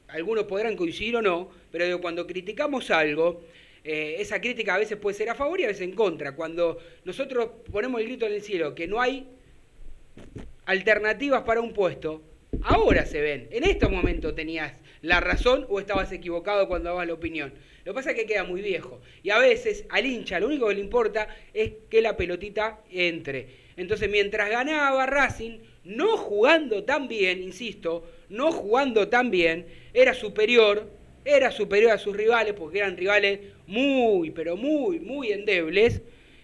[0.07, 3.41] algunos podrán coincidir o no, pero cuando criticamos algo,
[3.83, 6.35] eh, esa crítica a veces puede ser a favor y a veces en contra.
[6.35, 9.27] Cuando nosotros ponemos el grito en el cielo que no hay
[10.65, 12.21] alternativas para un puesto,
[12.63, 13.47] ahora se ven.
[13.51, 17.53] En este momento tenías la razón o estabas equivocado cuando dabas la opinión.
[17.85, 18.99] Lo que pasa es que queda muy viejo.
[19.23, 23.47] Y a veces al hincha lo único que le importa es que la pelotita entre.
[23.77, 30.87] Entonces mientras ganaba Racing, no jugando tan bien, insisto, no jugando tan bien, era superior,
[31.25, 36.01] era superior a sus rivales porque eran rivales muy, pero muy, muy endebles.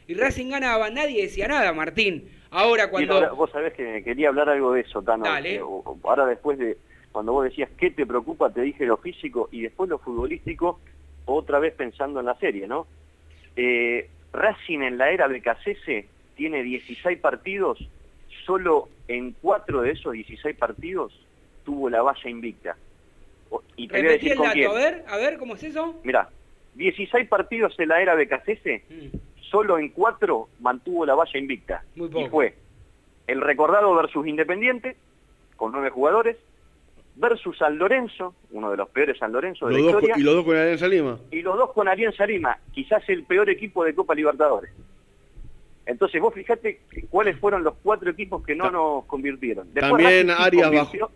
[0.08, 2.30] Y Racing ganaba, nadie decía nada, Martín.
[2.52, 3.36] Ahora cuando...
[3.36, 5.24] vos sabés que quería hablar algo de eso, Tano.
[5.24, 5.60] Dale.
[6.04, 6.78] Ahora después de
[7.12, 10.80] cuando vos decías qué te preocupa, te dije lo físico y después lo futbolístico,
[11.26, 12.88] otra vez pensando en la serie, ¿no?
[13.56, 17.78] Eh, Racing en la era BKCS tiene 16 partidos,
[18.46, 21.13] solo en 4 de esos 16 partidos
[21.63, 22.76] tuvo la valla invicta.
[23.76, 25.99] Y te voy a decir el dato, a ver, a ver, ¿cómo es eso?
[26.04, 26.30] Mira,
[26.76, 29.17] 16 partidos en la era BKCS, mm.
[29.52, 31.84] solo en 4 mantuvo la valla invicta.
[31.95, 32.26] Muy poco.
[32.26, 32.56] Y fue
[33.28, 34.97] el recordado versus Independiente,
[35.56, 36.38] con 9 jugadores,
[37.15, 40.15] versus San Lorenzo, uno de los peores San Lorenzo de la historia.
[40.17, 41.19] y los dos con Alianza Lima.
[41.32, 44.71] Y los dos con Alianza Lima, quizás el peor equipo de Copa Libertadores.
[45.86, 49.67] Entonces vos fijate cuáles fueron los cuatro equipos que no nos convirtieron.
[49.73, 51.12] también Arias, bajó,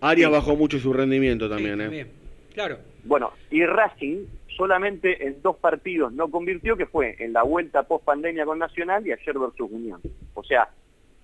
[0.00, 1.80] Arias bajó mucho su rendimiento también.
[1.80, 2.06] ¿eh?
[2.54, 2.78] Claro.
[3.04, 4.24] Bueno, y Racing
[4.56, 9.06] solamente en dos partidos no convirtió, que fue en la vuelta post pandemia con Nacional
[9.06, 10.00] y ayer versus Unión.
[10.34, 10.68] O sea,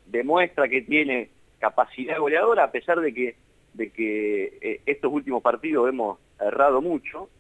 [0.06, 3.36] demuestra que tiene capacidad goleadora a pesar de que
[3.74, 7.30] de que eh, estos últimos partidos hemos errado mucho,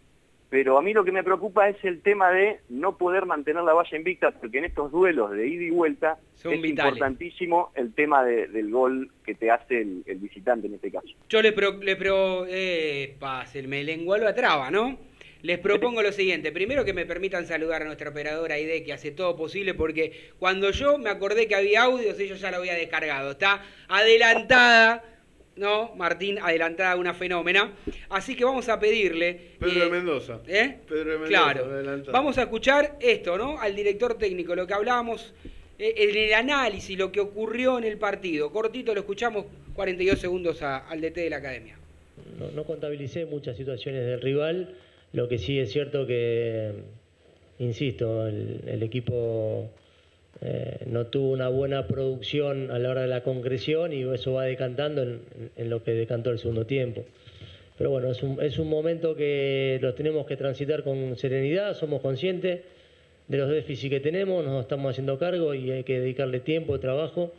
[0.52, 3.72] pero a mí lo que me preocupa es el tema de no poder mantener la
[3.72, 8.70] valla invicta, porque en estos duelos de ida y vuelta es importantísimo el tema del
[8.70, 11.08] gol que te hace el, visitante en este caso.
[11.30, 13.16] Yo le pro, le pro eh,
[13.66, 14.98] me lengua lo traba, ¿no?
[15.40, 16.52] Les propongo lo siguiente.
[16.52, 20.70] Primero que me permitan saludar a nuestra operadora ID que hace todo posible porque cuando
[20.70, 23.30] yo me acordé que había audios, ellos ya lo había descargado.
[23.30, 25.02] Está adelantada
[25.56, 25.94] ¿no?
[25.94, 27.72] Martín adelantada una fenómena.
[28.08, 29.52] Así que vamos a pedirle.
[29.58, 30.40] Pedro de eh, Mendoza.
[30.46, 30.78] ¿Eh?
[30.88, 31.52] Pedro Mendoza.
[31.52, 32.02] Claro.
[32.12, 33.58] Vamos a escuchar esto, ¿no?
[33.60, 35.34] Al director técnico, lo que hablábamos
[35.78, 38.50] eh, en el análisis, lo que ocurrió en el partido.
[38.50, 41.76] Cortito lo escuchamos, 42 segundos al DT de la academia.
[42.54, 44.74] No, contabilicé muchas situaciones del rival.
[45.12, 46.72] Lo que sí es cierto que,
[47.58, 49.70] insisto, el equipo
[50.40, 54.44] eh, no tuvo una buena producción a la hora de la concreción y eso va
[54.44, 57.04] decantando en, lo que decantó el segundo tiempo.
[57.78, 62.00] Pero bueno, es un, es un momento que lo tenemos que transitar con serenidad, somos
[62.00, 62.60] conscientes
[63.28, 67.32] de los déficits que tenemos, nos estamos haciendo cargo y hay que dedicarle tiempo, trabajo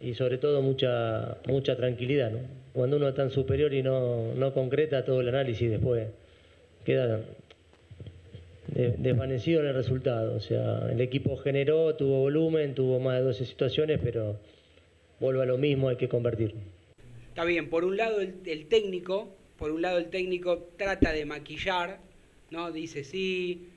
[0.00, 2.32] y sobre todo mucha, mucha tranquilidad.
[2.72, 6.08] Cuando uno es tan superior y no, no concreta todo el análisis después
[6.84, 7.20] queda
[8.74, 10.36] desvanecido en el resultado.
[10.36, 14.38] O sea, el equipo generó, tuvo volumen, tuvo más de 12 situaciones, pero
[15.20, 16.60] vuelve a lo mismo, hay que convertirlo.
[17.28, 22.00] Está bien, por un lado el, técnico, por un lado el técnico trata de maquillar,
[22.50, 22.72] ¿no?
[22.72, 23.68] Dice sí,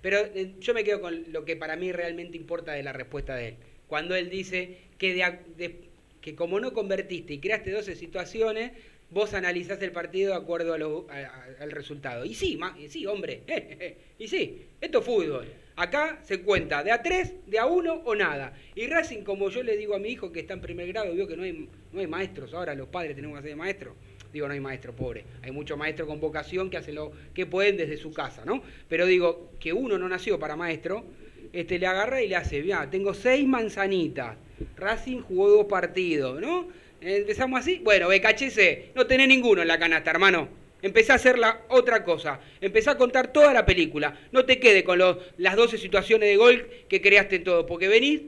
[0.00, 3.36] pero eh, yo me quedo con lo que para mí realmente importa de la respuesta
[3.36, 3.54] de él.
[3.88, 5.78] Cuando él dice que,
[6.20, 8.72] que como no convertiste y creaste 12 situaciones,
[9.10, 12.24] vos analizás el partido de acuerdo al resultado.
[12.24, 13.42] Y sí, sí, hombre,
[14.18, 15.46] y sí, esto es fútbol.
[15.76, 18.52] Acá se cuenta de a tres, de a uno o nada.
[18.74, 21.28] Y Racing, como yo le digo a mi hijo que está en primer grado, vio
[21.28, 23.94] que no hay, no hay maestros, ahora los padres tenemos que hacer maestros.
[24.32, 25.24] Digo, no hay maestro, pobre.
[25.42, 28.62] Hay muchos maestros con vocación que hacen lo que pueden desde su casa, ¿no?
[28.88, 31.04] Pero digo, que uno no nació para maestro,
[31.52, 34.36] este le agarra y le hace, mira, tengo seis manzanitas.
[34.76, 36.68] Racing jugó dos partidos, ¿no?
[37.00, 37.80] Empezamos así.
[37.82, 40.48] Bueno, BKHC, no tenés ninguno en la canasta, hermano.
[40.80, 42.40] Empezá a hacer la otra cosa.
[42.60, 44.18] Empezá a contar toda la película.
[44.32, 48.22] No te quede con las 12 situaciones de gol que creaste en todo, porque venís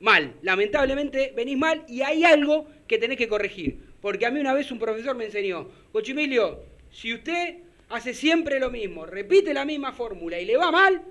[0.00, 0.34] mal.
[0.42, 3.78] Lamentablemente venís mal y hay algo que tenés que corregir.
[4.00, 8.70] Porque a mí una vez un profesor me enseñó, Cochimilio, si usted hace siempre lo
[8.70, 11.02] mismo, repite la misma fórmula y le va mal,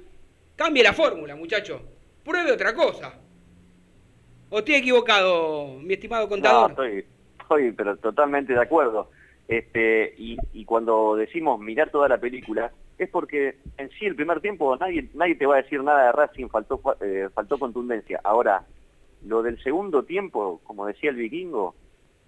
[0.55, 1.81] cambie la fórmula, muchacho.
[2.23, 3.17] Pruebe otra cosa.
[4.53, 6.75] ¿O estoy equivocado, mi estimado contador?
[6.77, 9.09] No, estoy, pero totalmente de acuerdo.
[9.47, 14.75] Este, y, cuando decimos mirar toda la película, es porque en sí el primer tiempo
[14.75, 18.19] nadie, nadie te va a decir nada de Racing, faltó, eh, faltó contundencia.
[18.25, 18.65] Ahora,
[19.25, 21.73] lo del segundo tiempo, como decía el vikingo,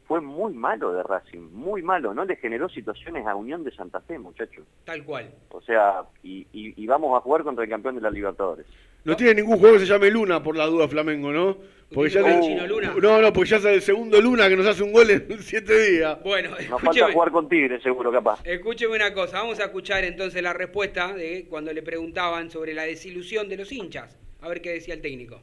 [0.08, 2.14] fue muy malo de Racing, muy malo.
[2.14, 4.66] No le generó situaciones a Unión de Santa Fe, muchachos.
[4.86, 5.30] Tal cual.
[5.50, 8.66] O sea, y, y- y vamos a jugar contra el campeón de la Libertadores.
[9.06, 11.58] No tiene ningún juego que se llame Luna por la duda Flamengo, ¿no?
[11.94, 12.94] Porque ya ¿Tiene le- Chino Luna?
[13.02, 15.92] No, no, porque ya es el segundo Luna que nos hace un gol en siete
[15.92, 16.24] días.
[16.24, 18.40] Bueno, Nos falta jugar con Tigre, seguro, capaz.
[18.46, 19.40] escúcheme una cosa.
[19.40, 23.72] Vamos a escuchar entonces la respuesta de cuando le preguntaban sobre la desilusión de los
[23.72, 24.18] hinchas.
[24.42, 25.42] A ver qué decía el técnico.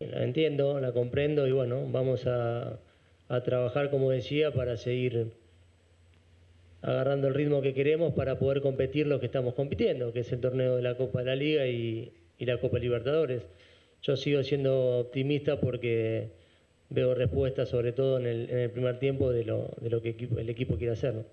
[0.00, 2.78] La entiendo, la comprendo y bueno, vamos a,
[3.28, 5.32] a trabajar, como decía, para seguir
[6.82, 10.40] agarrando el ritmo que queremos para poder competir lo que estamos compitiendo, que es el
[10.40, 13.42] torneo de la Copa de la Liga y, y la Copa Libertadores.
[14.02, 16.28] Yo sigo siendo optimista porque
[16.90, 20.14] veo respuestas, sobre todo en el, en el primer tiempo, de lo, de lo que
[20.36, 21.14] el equipo quiere hacer.
[21.14, 21.24] ¿no?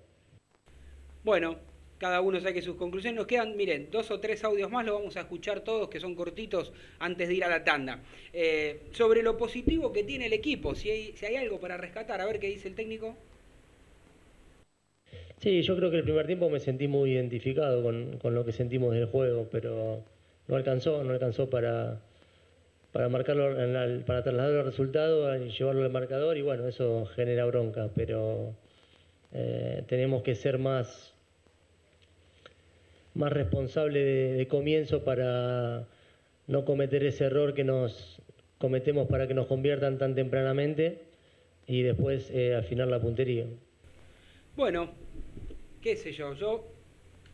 [1.22, 1.56] Bueno,
[2.02, 3.16] cada uno saque sus conclusiones.
[3.16, 6.16] Nos quedan, miren, dos o tres audios más, los vamos a escuchar todos, que son
[6.16, 8.00] cortitos, antes de ir a la tanda.
[8.32, 12.20] Eh, sobre lo positivo que tiene el equipo, si hay, si hay algo para rescatar,
[12.20, 13.14] a ver qué dice el técnico.
[15.38, 18.50] Sí, yo creo que el primer tiempo me sentí muy identificado con, con lo que
[18.50, 20.02] sentimos del juego, pero
[20.48, 22.00] no alcanzó, no alcanzó para,
[22.90, 23.44] para marcarlo,
[24.04, 28.54] para trasladar el resultado y llevarlo al marcador y bueno, eso genera bronca, pero
[29.32, 31.11] eh, tenemos que ser más,
[33.14, 35.86] más responsables de, de comienzo para
[36.46, 38.20] no cometer ese error que nos
[38.62, 41.00] cometemos para que nos conviertan tan tempranamente
[41.66, 43.44] y después eh, afinar la puntería.
[44.54, 44.90] Bueno,
[45.80, 46.64] qué sé yo, yo,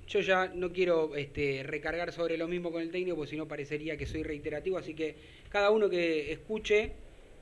[0.07, 3.47] yo ya no quiero este, recargar sobre lo mismo con el técnico, porque si no
[3.47, 5.17] parecería que soy reiterativo, así que
[5.51, 6.93] cada uno que escuche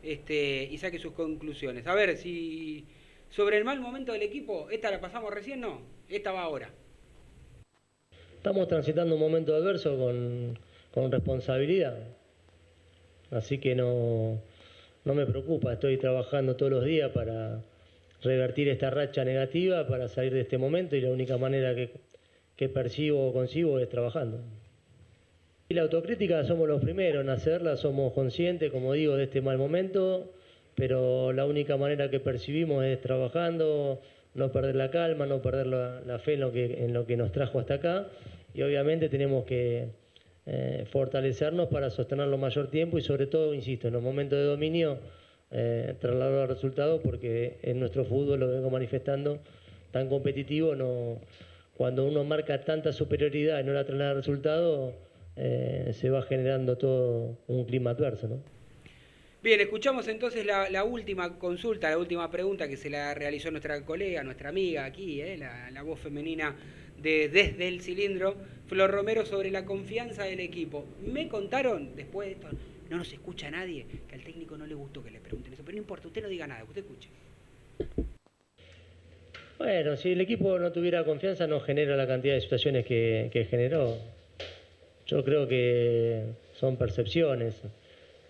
[0.02, 1.86] este, y saque sus conclusiones.
[1.86, 2.86] A ver, si
[3.30, 5.60] sobre el mal momento del equipo, ¿esta la pasamos recién?
[5.60, 6.70] No, esta va ahora.
[8.36, 10.58] Estamos transitando un momento adverso con,
[10.92, 11.96] con responsabilidad,
[13.30, 14.40] así que no,
[15.04, 17.60] no me preocupa, estoy trabajando todos los días para
[18.22, 21.90] revertir esta racha negativa, para salir de este momento y la única manera que,
[22.56, 24.40] que percibo o consigo es trabajando.
[25.68, 29.58] Y la autocrítica somos los primeros en hacerla, somos conscientes, como digo, de este mal
[29.58, 30.32] momento,
[30.76, 34.00] pero la única manera que percibimos es trabajando,
[34.36, 37.32] no perder la calma, no perder la, fe en lo, que, en lo que nos
[37.32, 38.06] trajo hasta acá
[38.54, 39.88] y obviamente tenemos que
[40.46, 44.98] eh, fortalecernos para sostenerlo mayor tiempo y sobre todo, insisto, en los momentos de dominio,
[45.50, 49.40] eh, trasladar el resultado porque en nuestro fútbol lo vengo manifestando
[49.90, 51.20] tan competitivo, no,
[51.76, 54.94] cuando uno marca tanta superioridad y no la traslada el resultado,
[55.36, 58.28] eh, se va generando todo un clima adverso.
[58.28, 58.55] ¿no?
[59.46, 64.24] Bien, escuchamos entonces la, última consulta, la última pregunta que se la realizó nuestra colega,
[64.24, 66.56] nuestra amiga aquí, eh, la, voz femenina
[67.00, 68.34] de Desde el Cilindro,
[68.66, 70.84] Flor Romero, sobre la confianza del equipo.
[71.00, 72.48] Me contaron, después de esto,
[72.90, 75.76] no nos escucha nadie, que al técnico no le gustó que le pregunten eso, pero
[75.76, 77.08] no importa, usted no diga nada, usted escuche.
[79.58, 83.96] Bueno, si el equipo no tuviera confianza no genera la cantidad de situaciones que generó.
[85.06, 86.24] Yo creo que
[86.58, 87.62] son percepciones.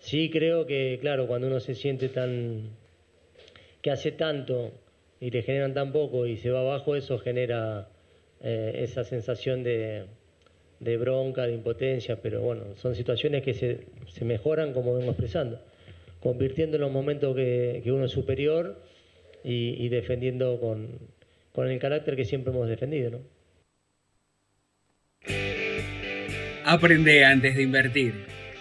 [0.07, 2.69] Sí creo que, claro, cuando uno se siente tan...
[3.81, 4.71] que hace tanto
[5.19, 7.89] y le generan tan poco y se va abajo, eso genera
[8.39, 10.05] eh, esa sensación de,
[10.79, 15.59] de bronca, de impotencia, pero bueno, son situaciones que se, se mejoran como vengo expresando,
[16.21, 18.81] convirtiendo en los momentos que, que uno es superior
[19.43, 20.87] y, defendiendo con,
[21.51, 23.19] con el carácter que siempre hemos defendido, ¿no?
[26.63, 28.13] Aprende antes de invertir.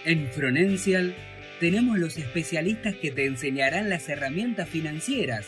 [0.04, 1.14] En Fronencial
[1.60, 5.46] tenemos los especialistas que te enseñarán las herramientas financieras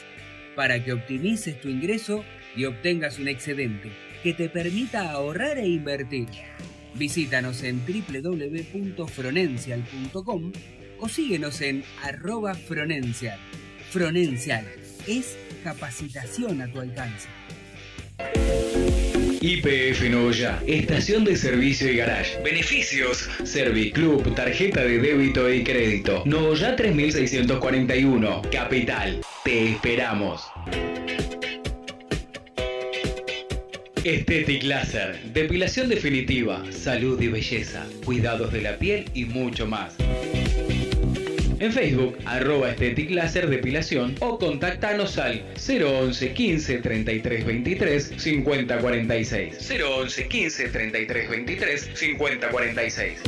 [0.57, 2.25] para que optimices tu ingreso
[2.57, 3.91] y obtengas un excedente
[4.23, 6.29] que te permita ahorrar e invertir.
[6.95, 10.53] Visítanos en www.fronencial.com
[10.99, 13.39] o síguenos en arroba Fronencial.
[13.91, 14.67] Fronencial
[15.07, 17.29] es capacitación a tu alcance.
[19.41, 22.43] IPF Novoya, estación de servicio y garage.
[22.43, 26.23] Beneficios: Serviclub, tarjeta de débito y crédito.
[26.25, 29.21] Novoya 3641, Capital.
[29.45, 30.43] Te esperamos.
[34.03, 39.97] Estetic Laser, depilación definitiva, salud y belleza, cuidados de la piel y mucho más.
[41.61, 49.71] En Facebook, arroba Estetic Láser Depilación o contactanos al 011 15 33 23 50 46.
[49.83, 53.23] 011 15 33 23 50 46.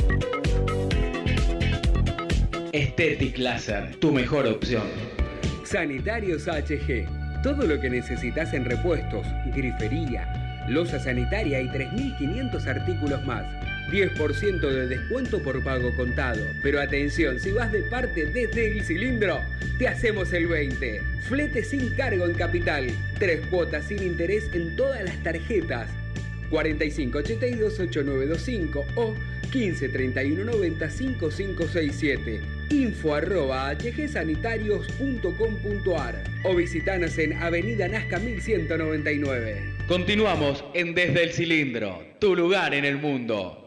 [2.71, 4.87] Estetic Láser, tu mejor opción.
[5.65, 7.41] Sanitarios HG.
[7.43, 13.43] Todo lo que necesitas en repuestos, grifería, losa sanitaria y 3.500 artículos más.
[13.91, 16.43] 10% de descuento por pago contado.
[16.63, 19.39] Pero atención, si vas de parte desde el cilindro,
[19.77, 20.99] te hacemos el 20.
[21.27, 22.87] Flete sin cargo en capital.
[23.19, 25.87] Tres cuotas sin interés en todas las tarjetas.
[26.49, 29.13] 4582-8925 o
[29.51, 32.41] 153190-5567.
[32.69, 39.73] Info arroba hgsanitarios.com.ar o visitanos en Avenida Nazca 1199.
[39.87, 43.60] Continuamos en Desde el Cilindro, tu lugar en el mundo.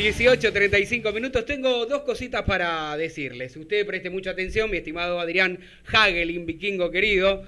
[0.00, 1.44] 18, 35 minutos.
[1.44, 3.54] Tengo dos cositas para decirles.
[3.54, 5.58] Usted preste mucha atención, mi estimado Adrián
[5.92, 7.44] Hagelin, vikingo querido.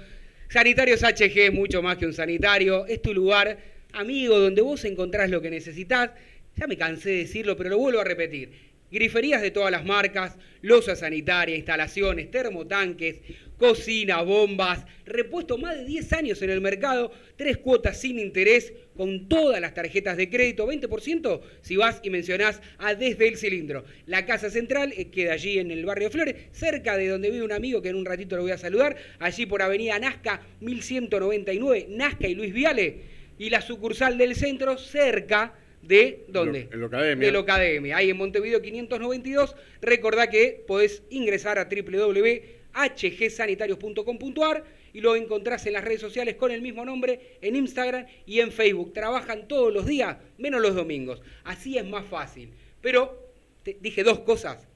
[0.49, 2.85] Sanitarios HG, mucho más que un sanitario.
[2.85, 3.57] Es tu lugar,
[3.93, 6.11] amigo, donde vos encontrás lo que necesitas.
[6.55, 8.51] Ya me cansé de decirlo, pero lo vuelvo a repetir.
[8.93, 13.21] Griferías de todas las marcas, losa sanitaria, instalaciones, termotanques,
[13.57, 19.27] cocina, bombas, repuesto más de 10 años en el mercado, tres cuotas sin interés con
[19.27, 23.83] todas las tarjetas de crédito, 20% si vas y mencionás a Desde el Cilindro.
[24.05, 27.51] La casa central eh, queda allí en el barrio Flores, cerca de donde vive un
[27.51, 32.27] amigo que en un ratito lo voy a saludar, allí por Avenida Nazca 1199, Nazca
[32.27, 32.97] y Luis Viale,
[33.39, 36.69] y la sucursal del centro cerca de ¿dónde?
[36.71, 37.27] En la academia.
[37.27, 37.97] De la academia.
[37.97, 39.55] Ahí en Montevideo 592.
[39.81, 44.63] Recordá que podés ingresar a www.hgsanitarios.com.ar
[44.93, 48.51] y lo encontrás en las redes sociales con el mismo nombre, en Instagram y en
[48.51, 48.93] Facebook.
[48.93, 51.21] Trabajan todos los días, menos los domingos.
[51.43, 52.51] Así es más fácil.
[52.81, 53.31] Pero
[53.63, 54.67] te dije dos cosas.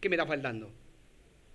[0.00, 0.72] ¿Qué me está faltando?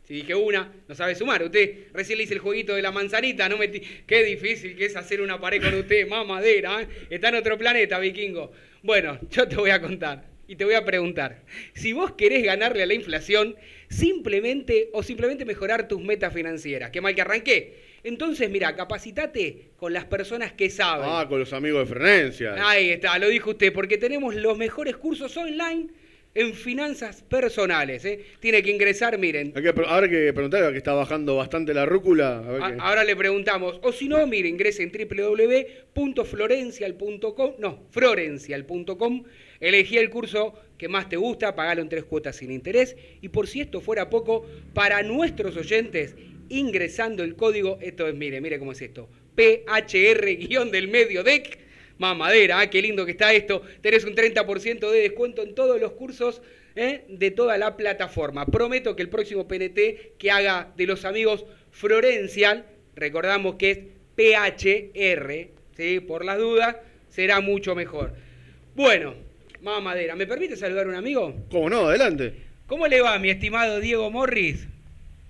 [0.08, 1.43] Si dije una, no sabe sumar.
[1.43, 4.95] Usted recién le hice el jueguito de la manzanita, no me qué difícil que es
[4.95, 6.88] hacer una pared con usted, más madera, ¿eh?
[7.10, 8.53] está en otro planeta, vikingo.
[8.84, 11.41] Bueno, yo te voy a contar y te voy a preguntar.
[11.74, 13.58] Si vos querés ganarle a la inflación,
[13.89, 17.88] simplemente o simplemente mejorar tus metas financieras, qué mal que arranqué.
[18.05, 21.10] Entonces, mira, capacitate con las personas que saben.
[21.10, 22.55] Ah, con los amigos de Frenencia.
[22.66, 25.89] Ahí está, lo dijo usted, porque tenemos los mejores cursos online
[26.38, 28.05] en finanzas personales.
[28.05, 28.23] ¿eh?
[28.39, 29.51] Tiene que ingresar, miren.
[29.55, 32.43] Hay que, ahora que preguntar, que está bajando bastante la rúcula.
[32.79, 33.79] Ahora le preguntamos.
[33.81, 39.23] O si no, mire, ingrese en www.florencial.com, no, florencial.com,
[39.59, 42.95] elegí el curso que más te gusta, pagalo en tres cuotas sin interés.
[43.19, 46.15] Y por si esto fuera poco, para nuestros oyentes,
[46.49, 51.65] ingresando el código, esto es, mire, mire cómo es esto, PHR-del medio DEC,
[51.98, 55.93] mamadera, ah, qué lindo que está esto, tenés un 30% de descuento en todos los
[55.93, 56.41] cursos
[56.76, 57.06] ¿eh?
[57.10, 58.45] de toda la plataforma.
[58.45, 63.80] Prometo que el próximo PNT que haga de los amigos Florencial, recordamos que es
[64.16, 66.00] PHR, ¿sí?
[66.00, 66.78] por las dudas,
[67.10, 68.14] será mucho mejor.
[68.76, 69.14] Bueno,
[69.62, 71.36] mamadera, ¿me permite saludar a un amigo?
[71.52, 71.88] ¿Cómo no?
[71.88, 72.34] Adelante.
[72.66, 74.68] ¿Cómo le va, mi estimado Diego Morris?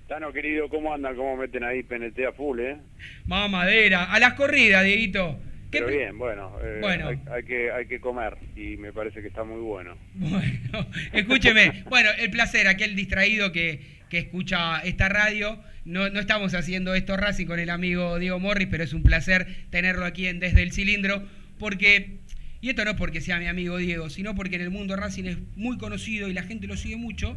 [0.08, 1.18] Tano, querido, ¿cómo andan?
[1.18, 2.78] ¿Cómo meten ahí PNT a full, eh?
[3.26, 5.38] Mamadera, a las corridas, Dieguito.
[5.70, 6.82] Pero bien, bueno, eh,
[7.30, 9.98] Hay, que, hay que comer y me parece que está muy bueno.
[10.14, 11.84] Bueno, escúcheme.
[11.90, 15.62] bueno, el placer, aquel distraído que, que escucha esta radio.
[15.84, 19.48] No, no, estamos haciendo esto Racing con el amigo Diego Morris, pero es un placer
[19.70, 21.24] tenerlo aquí en Desde el Cilindro,
[21.60, 22.20] porque,
[22.62, 25.38] y esto no porque sea mi amigo Diego, sino porque en el mundo Racing es
[25.56, 27.36] muy conocido y la gente lo sigue mucho,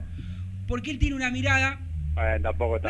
[0.67, 1.81] porque él tiene una mirada
[2.43, 2.81] tampoco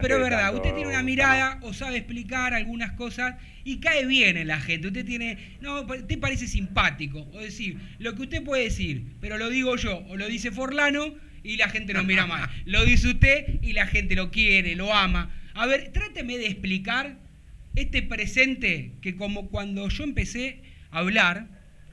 [0.00, 4.36] pero es verdad, usted tiene una mirada o sabe explicar algunas cosas y cae bien
[4.36, 4.88] en la gente.
[4.88, 7.20] Usted tiene, no, te parece simpático.
[7.32, 11.14] O decir, lo que usted puede decir, pero lo digo yo, o lo dice Forlano
[11.42, 12.48] y la gente no mira mal.
[12.66, 15.30] Lo dice usted y la gente lo quiere, lo ama.
[15.54, 17.16] A ver, tráteme de explicar
[17.76, 21.48] este presente que como cuando yo empecé a hablar,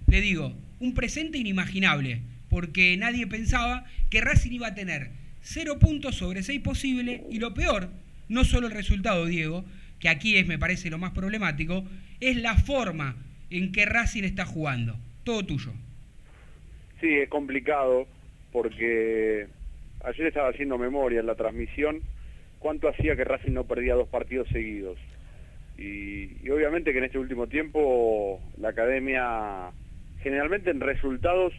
[0.08, 5.12] le digo, un presente inimaginable, porque nadie pensaba que Racing iba a tener
[5.50, 7.88] Cero puntos sobre seis posibles y lo peor,
[8.28, 9.64] no solo el resultado, Diego,
[9.98, 11.86] que aquí es, me parece, lo más problemático,
[12.20, 13.16] es la forma
[13.50, 14.98] en que Racing está jugando.
[15.24, 15.72] Todo tuyo.
[17.00, 18.08] Sí, es complicado
[18.52, 19.48] porque
[20.04, 22.02] ayer estaba haciendo memoria en la transmisión
[22.60, 24.98] cuánto hacía que Racing no perdía dos partidos seguidos.
[25.78, 29.72] Y, obviamente que en este último tiempo la academia
[30.22, 31.54] generalmente en resultados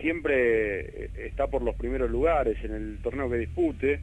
[0.00, 4.00] siempre eh, está por los primeros lugares en el torneo que dispute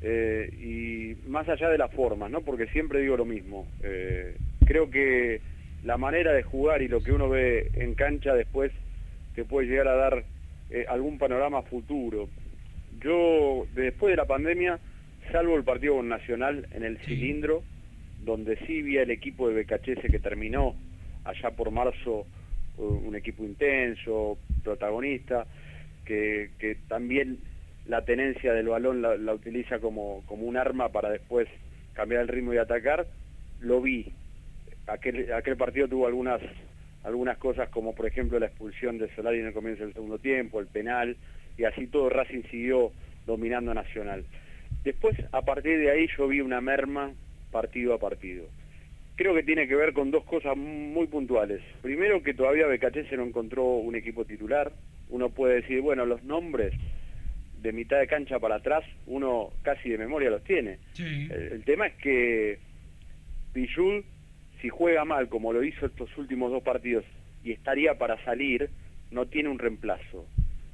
[0.00, 2.40] eh, y más allá de las formas, ¿no?
[2.40, 3.66] Porque siempre digo lo mismo.
[3.82, 5.40] Eh, creo que
[5.84, 8.72] la manera de jugar y lo que uno ve en cancha después
[9.34, 10.24] te puede llegar a dar
[10.88, 12.28] algún panorama futuro.
[13.00, 14.78] Yo, después de la pandemia,
[15.30, 17.62] salvo el partido con Nacional en el cilindro,
[18.24, 20.74] donde sí vi el equipo de Becachese que terminó
[21.24, 22.26] allá por marzo
[22.88, 25.46] un equipo intenso, protagonista,
[26.04, 26.50] que,
[26.88, 27.38] también
[27.86, 31.48] la tenencia del balón la, la utiliza como, como un arma para después
[31.94, 33.06] cambiar el ritmo y atacar,
[33.60, 34.12] lo vi.
[34.86, 36.40] Aquel, aquel partido tuvo algunas
[37.04, 40.60] algunas cosas como por ejemplo la expulsión de Solari en el comienzo del segundo tiempo,
[40.60, 41.16] el penal,
[41.58, 42.92] y así todo Racing siguió
[43.26, 44.24] dominando Nacional.
[44.84, 47.12] Después, a partir de ahí, yo vi una merma
[47.50, 48.46] partido a partido.
[49.22, 51.60] Creo que tiene que ver con dos cosas muy puntuales.
[51.80, 52.66] Primero, que todavía
[53.08, 54.72] se no encontró un equipo titular.
[55.10, 56.74] Uno puede decir, bueno, los nombres
[57.60, 60.80] de mitad de cancha para atrás, uno casi de memoria los tiene.
[60.98, 62.58] El, el, tema es que
[63.52, 64.04] Pichul,
[64.60, 67.04] si juega mal, como lo hizo estos últimos dos partidos,
[67.44, 68.70] y estaría para salir,
[69.12, 70.26] no tiene un reemplazo.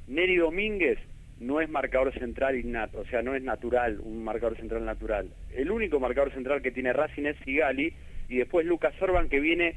[0.06, 0.98] Neri Domínguez
[1.38, 5.28] no es marcador central innato, o sea, no es natural, un marcador central natural.
[5.54, 7.92] El único marcador central que tiene Racing es Sigali
[8.28, 9.76] y después Lucas Orban que viene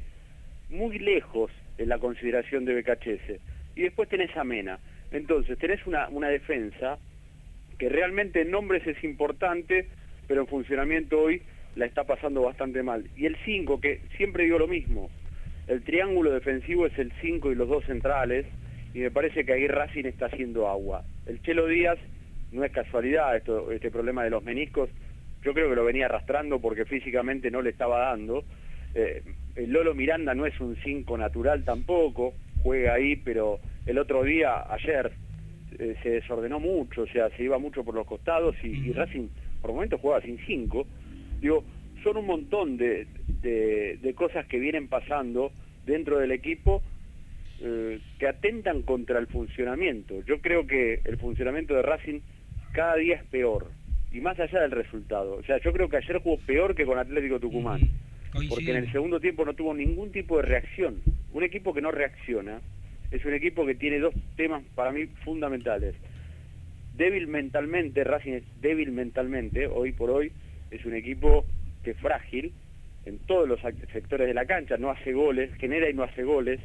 [0.70, 3.40] muy lejos en la consideración de BKHS.
[3.76, 4.78] Y después tenés a Mena.
[5.10, 6.98] Entonces, tenés una, una defensa
[7.78, 9.88] que realmente en nombres es importante,
[10.26, 11.42] pero en funcionamiento hoy
[11.76, 13.04] la está pasando bastante mal.
[13.16, 15.10] Y el 5, que siempre digo lo mismo,
[15.68, 18.46] el triángulo defensivo es el 5 y los dos centrales,
[18.94, 21.04] y me parece que ahí Racing está haciendo agua.
[21.26, 21.98] El Chelo Díaz
[22.50, 24.90] no es casualidad esto, este problema de los meniscos,
[25.42, 28.44] yo creo que lo venía arrastrando porque físicamente no le estaba dando.
[28.94, 29.22] Eh,
[29.56, 34.64] el Lolo Miranda no es un 5 natural tampoco, juega ahí, pero el otro día,
[34.72, 35.12] ayer,
[35.78, 39.28] eh, se desordenó mucho, o sea, se iba mucho por los costados y, Racing
[39.60, 40.86] por momentos jugaba sin 5.
[41.40, 41.64] Digo,
[42.02, 43.06] son un montón de,
[43.40, 45.52] de cosas que vienen pasando
[45.86, 46.82] dentro del equipo
[47.64, 50.20] eh, que atentan contra el funcionamiento.
[50.26, 52.18] Yo creo que el funcionamiento de Racing
[52.72, 53.70] cada día es peor,
[54.12, 55.36] y más allá del resultado.
[55.36, 57.80] O sea, yo creo que ayer jugó peor que con Atlético Tucumán,
[58.48, 61.02] porque en el segundo tiempo no tuvo ningún tipo de reacción.
[61.32, 62.60] Un equipo que no reacciona
[63.10, 65.94] es un equipo que tiene dos temas para mí fundamentales.
[66.96, 70.30] Débil mentalmente, Racing es débil mentalmente, hoy por hoy
[70.70, 71.46] es un equipo
[71.82, 72.52] que es frágil
[73.06, 73.60] en todos los
[73.92, 76.60] sectores de la cancha, no hace goles, genera y no hace goles,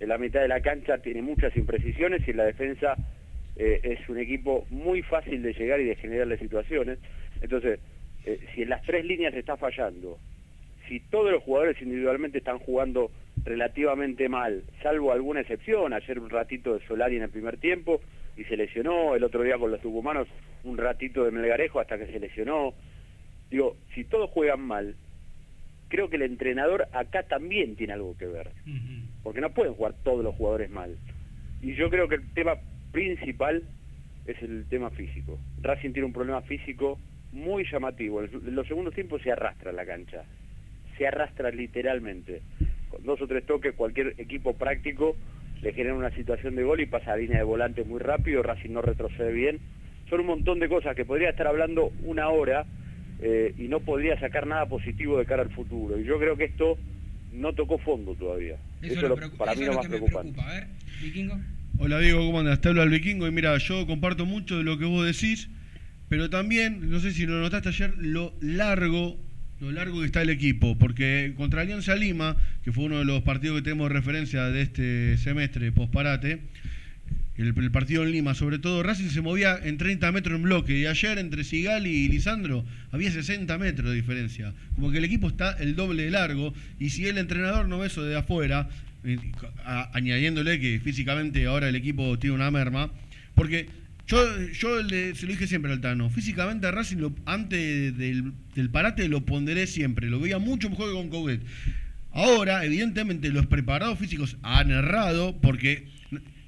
[0.00, 2.96] en la mitad de la cancha tiene muchas imprecisiones y en la defensa
[3.56, 6.98] eh, es un equipo muy fácil de llegar y de generarle situaciones.
[7.40, 7.80] Entonces,
[8.24, 10.18] eh, si en las tres líneas está fallando,
[10.88, 13.10] si todos los jugadores individualmente están jugando
[13.44, 18.00] relativamente mal, salvo alguna excepción, ayer un ratito de Solari en el primer tiempo
[18.36, 20.28] y se lesionó, el otro día con los tucumanos
[20.64, 22.74] un ratito de Melgarejo hasta que se lesionó.
[23.50, 24.96] Digo, si todos juegan mal,
[25.88, 28.50] creo que el entrenador acá también tiene algo que ver
[29.22, 30.96] porque no pueden jugar todos los jugadores mal.
[31.62, 32.56] Y yo creo que el tema
[32.94, 33.64] principal
[34.24, 35.38] es el tema físico.
[35.60, 36.98] Racing tiene un problema físico
[37.32, 38.22] muy llamativo.
[38.22, 40.22] En los segundos tiempos se arrastra la cancha.
[40.96, 42.40] Se arrastra literalmente.
[42.88, 45.16] Con dos o tres toques, cualquier equipo práctico
[45.60, 48.44] le genera una situación de gol y pasa a línea de volante muy rápido.
[48.44, 49.58] Racing no retrocede bien.
[50.08, 52.64] Son un montón de cosas que podría estar hablando una hora
[53.20, 55.98] eh, y no podría sacar nada positivo de cara al futuro.
[55.98, 56.78] Y yo creo que esto
[57.32, 58.56] no tocó fondo todavía.
[58.80, 60.40] Eso, lo, para mí lo más preocupante.
[60.40, 60.66] A ver,
[61.02, 61.34] Vikingo.
[61.76, 62.60] Hola Diego, ¿cómo andas?
[62.60, 65.48] Te hablo al Vikingo y mira, yo comparto mucho de lo que vos decís,
[66.08, 69.18] pero también, no sé si lo notaste ayer, lo largo,
[69.60, 73.22] lo largo que está el equipo, porque contra Alianza Lima, que fue uno de los
[73.22, 76.42] partidos que tenemos referencia de este semestre posparate,
[77.36, 80.86] el, partido en Lima, sobre todo, Racing se movía en 30 metros en bloque y
[80.86, 84.54] ayer entre Sigali y Lisandro había 60 metros de diferencia.
[84.76, 87.88] Como que el equipo está el doble de largo y si el entrenador no ve
[87.88, 88.68] eso de afuera,
[89.92, 92.90] añadiéndole que físicamente ahora el equipo tiene una merma,
[93.34, 93.66] porque
[94.06, 94.18] yo,
[94.52, 98.32] yo se lo dije siempre al Tano, físicamente a Racing antes del,
[98.70, 101.40] parate lo ponderé siempre, lo veía mucho mejor que con Coudet.
[102.12, 105.88] Ahora, evidentemente, los preparados físicos han errado porque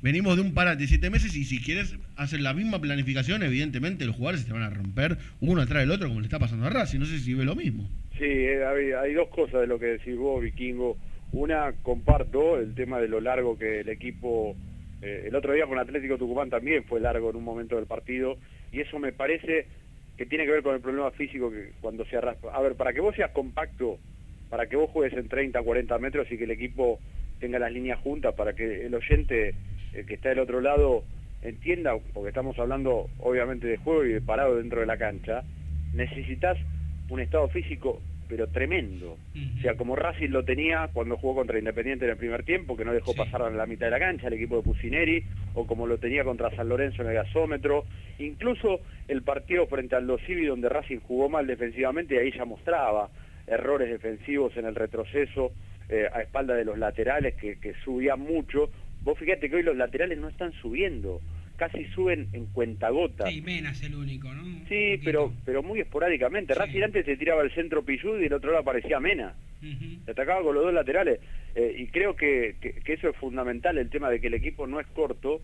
[0.01, 4.05] venimos de un parate de siete meses y si quieres hacer la misma planificación, evidentemente
[4.05, 6.67] los jugadores se te van a romper uno atrás del otro como le está pasando
[6.67, 7.01] a Racing.
[7.01, 7.89] No sé si ve lo mismo.
[8.19, 10.97] Sí, eh, hay, dos cosas de lo que decís vos, Vikingo.
[11.33, 14.57] Una, comparto el tema de lo largo que el equipo...
[15.03, 18.39] Eh, el otro día con Atlético Tucumán también fue largo en un momento del partido
[18.73, 19.67] y eso me parece
[20.17, 22.51] que tiene que ver con el problema físico que cuando se arrastra.
[22.55, 23.99] A ver, para que vos seas compacto,
[24.49, 26.99] para que vos juegues en 30, 40 metros y que el equipo
[27.39, 29.55] tenga las líneas juntas, para que el oyente
[29.93, 31.05] que está del otro lado
[31.43, 35.43] entienda, porque estamos hablando obviamente de juego y de parado dentro de la cancha,
[35.95, 36.59] necesitas
[37.09, 39.17] un estado físico pero tremendo.
[39.59, 42.85] O sea, como Racing lo tenía cuando jugó contra Independiente en el primer tiempo, que
[42.85, 45.25] no dejó pasar a la mitad de la cancha el equipo de Pusineri,
[45.55, 47.85] o como lo tenía contra San Lorenzo en el gasómetro,
[48.19, 53.09] incluso el partido frente al Dosivi donde Racing jugó mal defensivamente y ahí ya mostraba
[53.47, 55.53] errores defensivos en el retroceso
[55.89, 58.71] eh, a espalda de los laterales que, que subían mucho,
[59.07, 61.21] Vos fíjate que hoy los laterales no están subiendo.
[61.57, 63.29] Casi suben en cuentagotas.
[63.29, 64.45] Sí, Mena es el único, ¿no?
[64.69, 66.55] Sí, pero pero muy esporádicamente.
[66.55, 69.35] Racing antes se tiraba el centro Pillud y el otro lado aparecía Mena.
[70.05, 71.19] Se atacaba con los dos laterales.
[71.55, 74.67] Eh, y creo que, que, que eso es fundamental, el tema de que el equipo
[74.67, 75.41] no es corto,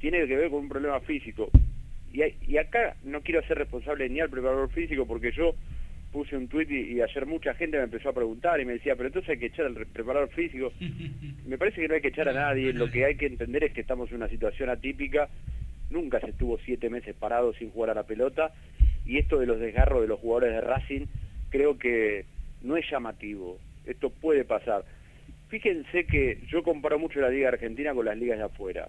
[0.00, 1.50] tiene que ver con un problema físico.
[2.12, 5.54] Y, y acá no quiero ser responsable ni al preparador físico porque yo
[6.12, 8.96] puse un tuit y, y ayer mucha gente me empezó a preguntar y me decía,
[8.96, 10.72] pero entonces hay que echar al re- preparador físico.
[11.46, 13.72] Me parece que no hay que echar a nadie, lo que hay que entender es
[13.72, 15.28] que estamos en una situación atípica,
[15.90, 18.52] nunca se estuvo siete meses parado sin jugar a la pelota,
[19.06, 21.06] y esto de los desgarros de los jugadores de Racing
[21.50, 22.26] creo que
[22.62, 24.84] no es llamativo, esto puede pasar.
[25.48, 28.88] Fíjense que yo comparo mucho la Liga Argentina con las ligas de afuera.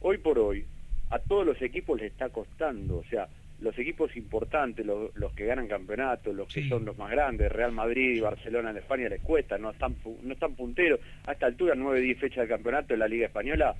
[0.00, 0.66] Hoy por hoy,
[1.10, 3.28] a todos los equipos les está costando, o sea,
[3.60, 7.72] los equipos importantes, los, los que ganan campeonatos, los que son los más grandes, Real
[7.72, 11.00] Madrid y Barcelona en España les cuesta, no están, no están punteros.
[11.26, 13.74] A esta altura, 9 10 fechas de campeonato en la Liga Española,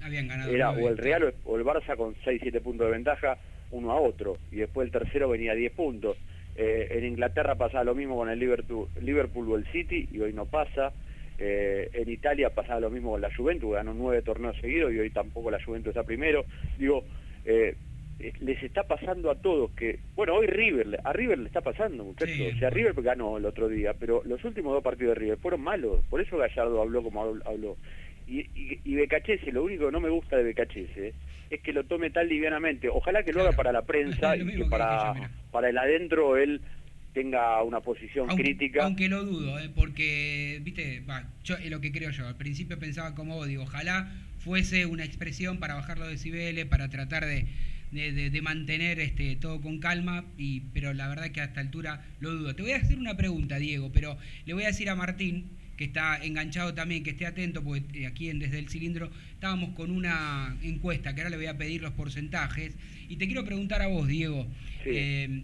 [0.54, 3.36] era o el Real o el- Barça con 6 7 puntos de ventaja,
[3.72, 6.16] uno a otro, y después el tercero venía a 10 puntos.
[6.56, 10.32] Eh, en Inglaterra pasaba lo mismo con el Liverpool, Liverpool o el City, y hoy
[10.32, 10.92] no pasa.
[11.36, 15.10] Eh, en Italia pasaba lo mismo con la Juventus, ganó nueve torneos seguidos y hoy
[15.10, 16.44] tampoco la Juventus está primero.
[16.78, 17.04] Digo,
[17.44, 17.74] eh,
[18.18, 22.54] les está pasando a todos que, bueno, hoy River, a River le está pasando, muchachos.
[22.54, 25.60] o sea, River ganó el otro día, pero los últimos dos partidos de River fueron
[25.62, 27.76] malos, por eso Gallardo habló como habl- habló.
[28.26, 31.12] Y, y, y Becachese, lo único que no me gusta de Becachese
[31.50, 32.88] es que lo tome tan livianamente.
[32.88, 35.12] Ojalá que lo haga para la prensa y que para,
[35.52, 36.62] para el adentro él
[37.12, 38.84] tenga una posición Aunque, crítica.
[38.84, 39.68] aunque lo dudo, ¿eh?
[39.74, 42.26] porque, viste, va, yo es lo que creo yo.
[42.26, 46.88] Al principio pensaba como vos, digo, ojalá fuese una expresión para bajar los decibeles, para
[46.88, 47.46] tratar de,
[47.94, 51.60] de, de- de mantener este, todo con calma, y, pero la verdad que a esta
[51.60, 52.54] altura lo dudo.
[52.54, 55.44] Te voy a hacer una pregunta, Diego, pero le voy a decir a Martín,
[55.76, 59.70] que está enganchado también, que esté atento, porque eh, aquí en Desde el Cilindro estábamos
[59.74, 62.74] con una encuesta, que ahora le voy a pedir los porcentajes,
[63.08, 64.46] y te quiero preguntar a vos, Diego.
[64.84, 65.42] eh,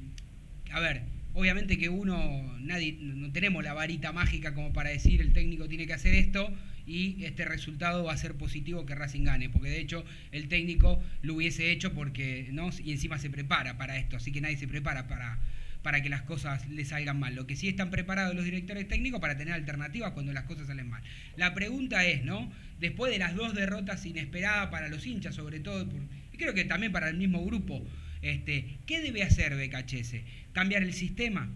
[0.72, 1.03] a ver,
[1.34, 5.86] obviamente que uno, nadie, no tenemos la varita mágica como para decir el técnico tiene
[5.86, 6.53] que hacer esto
[6.91, 11.01] y este resultado va a ser positivo que Racing gane, porque de hecho el técnico
[11.22, 12.70] lo hubiese hecho porque, ¿no?
[12.84, 15.38] Y encima se prepara para esto, así que nadie se prepara para,
[15.82, 17.36] para que las cosas le salgan mal.
[17.36, 20.91] Lo que sí están preparados los directores técnicos para tener alternativas cuando las cosas salen
[20.91, 21.03] mal.
[21.36, 22.53] La pregunta es, ¿no?
[22.80, 25.88] Después de las dos derrotas inesperadas para los hinchas, sobre todo,
[26.32, 27.86] y creo que también para el mismo grupo,
[28.20, 30.16] este, ¿qué debe hacer BKHS?
[30.53, 31.49] ¿Cambiar el sistema?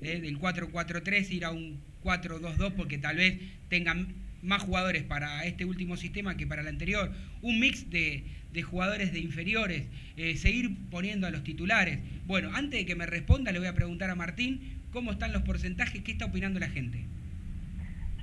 [0.00, 0.18] ¿Eh?
[0.20, 5.96] Del 4-4-3 ir a un 4-2-2 porque tal vez tengan más jugadores para este último
[5.96, 7.10] sistema que para el anterior.
[7.40, 9.84] Un mix de, de jugadores de inferiores.
[10.16, 11.98] eh, seguir poniendo a los titulares.
[12.26, 15.42] Bueno, antes de que me responda le voy a preguntar a Martín cómo están los
[15.42, 17.06] porcentajes, qué está opinando la gente.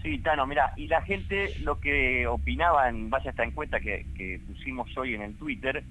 [0.03, 4.39] Sí, Tano, mira, y la gente lo que opinaba en base a esta encuesta que,
[4.47, 5.83] pusimos hoy en el Twitter,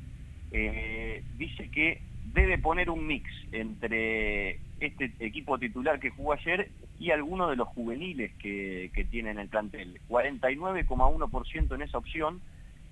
[0.51, 2.01] eh, dice que
[2.33, 7.68] debe poner un mix entre este equipo titular que jugó ayer y algunos de los
[7.68, 10.01] juveniles que, que tiene en el plantel.
[10.09, 12.41] 49,1% en esa opción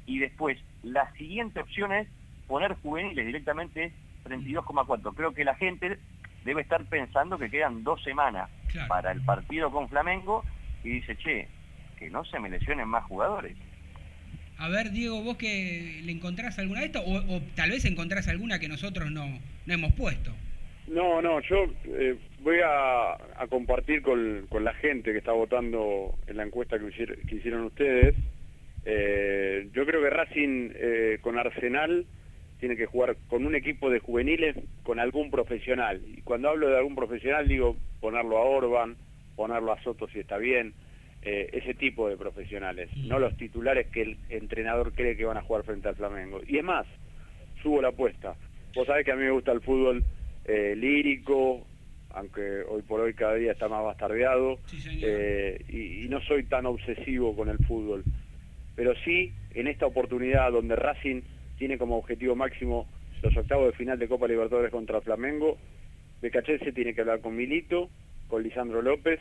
[0.06, 2.08] y después la siguiente opción es
[2.46, 3.92] poner juveniles directamente
[4.24, 5.14] 32,4%.
[5.14, 5.98] Creo que la gente
[6.44, 8.50] debe estar pensando que quedan dos semanas
[8.88, 10.44] para el partido con Flamengo
[10.84, 11.48] y dice, che,
[11.98, 13.56] que no se me lesionen más jugadores.
[14.58, 18.28] A ver, Diego, vos que le encontrás alguna de estas o, o tal vez encontrás
[18.28, 19.26] alguna que nosotros no,
[19.66, 20.32] no hemos puesto.
[20.88, 26.14] No, no, yo eh, voy a, a compartir con, con la gente que está votando
[26.26, 28.14] en la encuesta que, hicier- que hicieron ustedes.
[28.84, 32.06] Eh, yo creo que Racing eh, con Arsenal
[32.60, 36.00] tiene que jugar con un equipo de juveniles, con algún profesional.
[36.06, 38.96] Y cuando hablo de algún profesional digo ponerlo a Orban,
[39.34, 40.72] ponerlo a Soto si está bien,
[41.22, 45.42] eh, ese tipo de profesionales, no los titulares que el entrenador cree que van a
[45.42, 46.40] jugar frente al Flamengo.
[46.46, 46.86] Y es más,
[47.62, 48.36] subo la apuesta.
[48.74, 50.04] Vos sabés que a mí me gusta el fútbol
[50.46, 51.66] eh, lírico,
[52.10, 54.58] aunque hoy por hoy cada día está más bastardeado,
[55.02, 58.04] eh, y, y no soy tan obsesivo con el fútbol.
[58.74, 61.22] Pero sí, en esta oportunidad donde Racing
[61.58, 62.86] tiene como objetivo máximo
[63.22, 65.56] los octavos de final de Copa Libertadores contra Flamengo,
[66.22, 67.88] Becachese tiene que hablar con Milito,
[68.28, 69.20] con Lisandro López,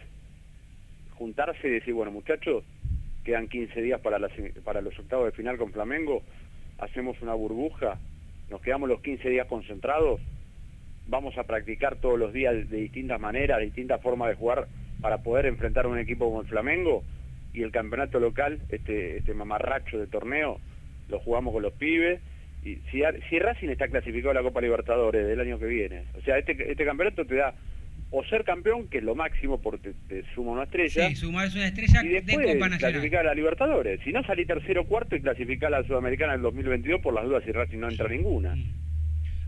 [1.17, 2.63] juntarse y decir, bueno muchachos,
[3.23, 6.21] quedan 15 días para los octavos de final con Flamengo,
[6.78, 7.97] hacemos una burbuja,
[8.49, 10.21] nos quedamos los 15 días concentrados,
[11.08, 14.68] vamos a practicar todos los días de distintas maneras, de distintas formas de jugar
[15.01, 17.03] para poder enfrentar a un equipo como el Flamengo
[17.53, 20.60] y el campeonato local, este, este mamarracho de torneo,
[21.10, 22.20] lo jugamos con los pibes.
[22.64, 26.22] Y si, si Racing está clasificado a la Copa Libertadores del año que viene, o
[26.22, 27.53] sea, este, este campeonato te da
[28.12, 31.10] o ser campeón, que es lo máximo porque te, suma una estrella.
[31.10, 32.80] Sí, sumarse una estrella y de después Copa Nacional.
[32.80, 33.99] clasificar a la Libertadores.
[34.03, 37.26] Si no, salí tercero o cuarto y clasificar a la Sudamericana del 2022 por las
[37.26, 38.56] dudas si Racing no entra ninguna.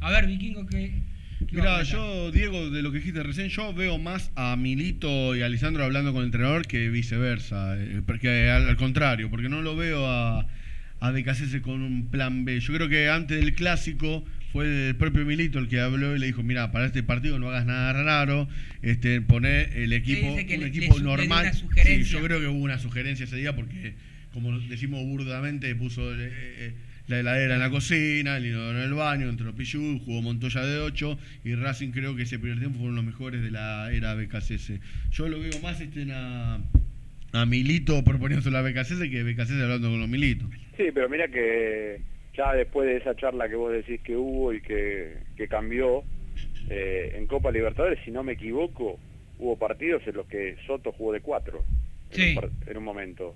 [0.01, 1.16] A ver, Vikingo, ¿qué, qué
[1.52, 5.50] Mira, yo, Diego, de lo que dijiste recién, yo veo más a Milito y a
[5.50, 7.76] Lisandro hablando con el entrenador que viceversa.
[7.78, 10.48] eh, Porque al, al contrario, porque no lo veo a,
[11.00, 11.14] a
[11.62, 12.60] con un plan B.
[12.60, 16.26] Yo creo que antes del clásico fue el propio Milito el que habló y le
[16.26, 18.48] dijo, mira, para este partido no hagas nada raro,
[18.82, 21.52] este, poner el equipo, un le- equipo le normal.
[21.84, 23.94] Sí, yo creo que hubo una sugerencia ese día porque,
[24.34, 26.74] como decimos burdamente, puso eh, eh,
[27.08, 30.80] la heladera en la cocina, el inodoro en el baño, entró Pichu, jugó Montoya de
[30.80, 34.74] 8 y Racing creo que ese primer tiempo fueron los mejores de la era BKCS.
[35.12, 36.60] Yo lo veo más este, a,
[37.34, 40.49] a Milito proponiéndose a BKCS que BKCS hablando con los Militos.
[40.76, 42.01] Sí, pero mira que
[42.36, 46.03] ya después de esa charla que vos decís que hubo y que, que cambió,
[46.70, 48.99] eh, en Copa Libertadores, si no me equivoco,
[49.39, 51.64] hubo partidos en los que Soto jugó de cuatro
[52.12, 52.30] en, Sí.
[52.30, 53.36] un, par- en un momento.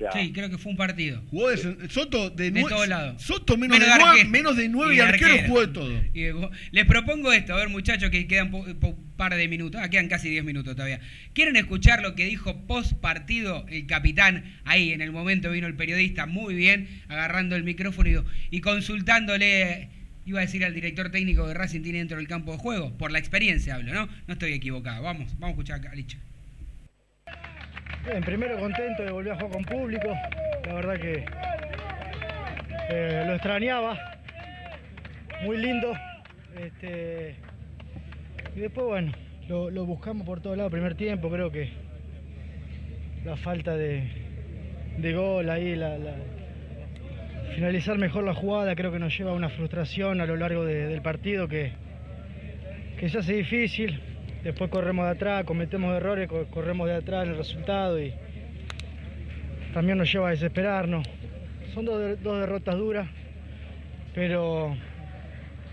[0.00, 1.22] Sea, Sí, creo que fue un partido.
[1.30, 3.22] Jugó de- Soto de, De todos lados.
[3.22, 4.30] Soto menos, Menos de, de nueve, arquero.
[4.30, 5.48] menos de nueve Y de arquero arquero.
[5.48, 6.02] jugó de todo.
[6.14, 9.90] Y de- Les propongo esto, a ver muchachos que quedan un par de minutos, ah,
[9.90, 11.00] quedan casi 10 minutos todavía.
[11.34, 14.44] ¿Quieren escuchar lo que dijo post partido el capitán?
[14.64, 18.08] Ahí en el momento vino el periodista muy bien, agarrando el micrófono
[18.50, 19.88] y, y consultándole,
[20.24, 23.10] iba a decir al director técnico de Racing tiene dentro del campo de juego, por
[23.12, 24.08] la experiencia hablo, ¿no?
[24.26, 25.02] No estoy equivocado.
[25.02, 26.18] Vamos, vamos a escuchar a Licha.
[28.04, 30.08] Bien, primero contento de volver a jugar con público.
[30.66, 31.24] La verdad que
[32.90, 33.98] eh, lo extrañaba.
[35.42, 35.92] Muy lindo.
[36.58, 37.34] Este,
[38.56, 39.12] y después, bueno,
[39.48, 40.72] lo, buscamos por todos lados.
[40.72, 41.70] Primer tiempo, creo que
[43.24, 44.04] la falta de,
[44.98, 45.96] de gol ahí, la,
[47.54, 50.86] finalizar mejor la jugada, creo que nos lleva a una frustración a lo largo de-
[50.86, 51.72] del partido que,
[52.98, 54.00] que se hace difícil.
[54.44, 58.14] Después corremos de atrás, cometemos errores, co- corremos de atrás el resultado y
[59.74, 61.06] también nos lleva a desesperarnos.
[61.74, 63.08] Son dos, de- dos derrotas duras,
[64.14, 64.74] pero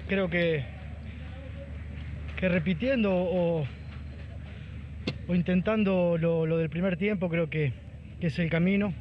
[0.08, 0.64] creo que,
[2.38, 3.66] que repitiendo o,
[5.30, 7.72] intentando lo, del primer tiempo, creo que,
[8.20, 8.94] es el camino.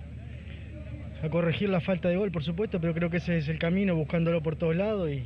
[1.23, 3.97] A corregir la falta de gol, por supuesto, pero creo que ese es el camino,
[3.97, 5.25] buscándolo por todos lados y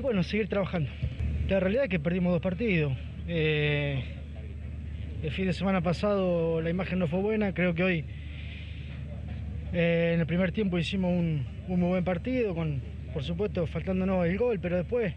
[0.00, 0.88] bueno, seguir trabajando.
[1.48, 2.92] La realidad es que perdimos dos partidos.
[3.32, 4.02] Eh,
[5.22, 8.04] el fin de semana pasado la imagen no fue buena, creo que hoy
[9.72, 12.82] eh, en el primer tiempo hicimos un, muy buen partido, con
[13.14, 15.14] por supuesto faltándonos el gol, pero después,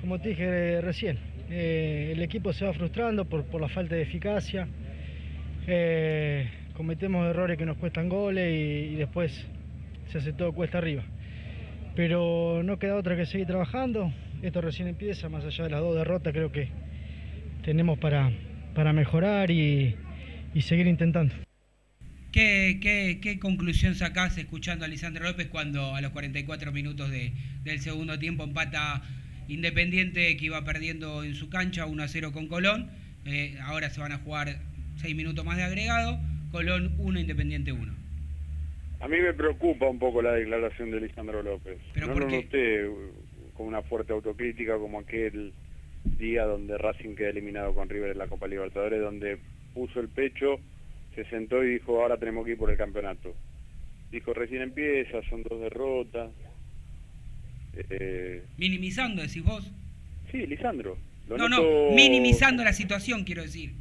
[0.00, 4.66] como te dije recién, eh, el equipo se va frustrando por, la falta de eficacia.
[6.76, 9.46] Cometemos errores que nos cuestan goles y después
[10.08, 11.04] se hace todo cuesta arriba.
[11.94, 14.12] Pero no queda otra que seguir trabajando.
[14.42, 16.68] Esto recién empieza, más allá de las dos derrotas, creo que
[17.64, 18.30] tenemos para,
[18.74, 19.96] para mejorar y,
[20.54, 21.34] y seguir intentando.
[22.32, 27.32] ¿Qué, qué, qué conclusión sacás escuchando a Lisandro López cuando a los 44 minutos de-
[27.62, 29.02] del segundo tiempo empata
[29.46, 32.90] Independiente que iba perdiendo en su cancha 1 a 0 con Colón?
[33.26, 34.56] Eh, ahora se van a jugar
[34.96, 36.18] 6 minutos más de agregado.
[36.50, 37.92] Colón 1, Independiente 1.
[39.00, 41.76] a mí me preocupa un poco la declaración de Lisandro López.
[41.92, 42.36] ¿Pero no por lo qué?
[42.42, 42.86] noté
[43.52, 45.52] con una fuerte autocrítica como aquel
[46.18, 49.38] día donde Racing queda eliminado con River en la Copa Libertadores, donde
[49.74, 50.58] puso el pecho,
[51.14, 53.34] se sentó y dijo, ahora tenemos que ir por el campeonato.
[54.10, 56.30] Dijo, recién empieza, son dos derrotas.
[57.90, 59.70] Eh, Minimizando, decís vos.
[60.30, 60.96] sí, Lisandro.
[61.28, 63.72] Lo No, noto- no, minimizando la situación, quiero decir.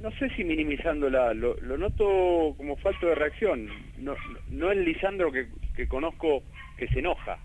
[0.00, 3.68] no sé si minimizándola, lo, lo noto como falta de reacción.
[3.98, 4.14] No,
[4.50, 6.42] no es Lisandro que, que conozco
[6.76, 7.38] que se enoja.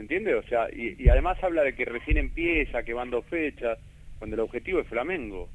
[0.00, 0.34] ¿Se entiende?
[0.34, 3.78] O sea, y, y además habla de que recién empieza, que van dos fechas,
[4.18, 5.46] cuando el objetivo es Flamengo.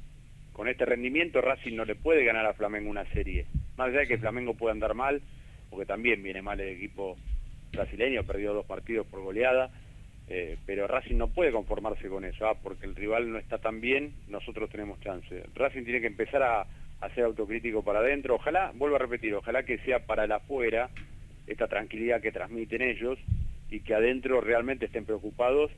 [0.52, 3.46] Con este rendimiento Racing no le puede ganar a Flamengo una serie.
[3.76, 5.20] Más allá de que Flamengo pueda andar mal,
[5.68, 7.16] porque también viene mal el equipo
[7.72, 9.68] brasileño, perdió dos partidos por goleada,
[10.28, 13.80] eh, pero Racing no puede conformarse con eso, ah, porque el rival no está tan
[13.80, 15.42] bien, nosotros tenemos chance.
[15.56, 16.66] Racing tiene que empezar a,
[17.00, 20.88] a ser autocrítico para adentro, ojalá, vuelvo a repetir, ojalá que sea para el afuera
[21.48, 23.18] esta tranquilidad que transmiten ellos
[23.70, 25.70] y que adentro realmente estén preocupados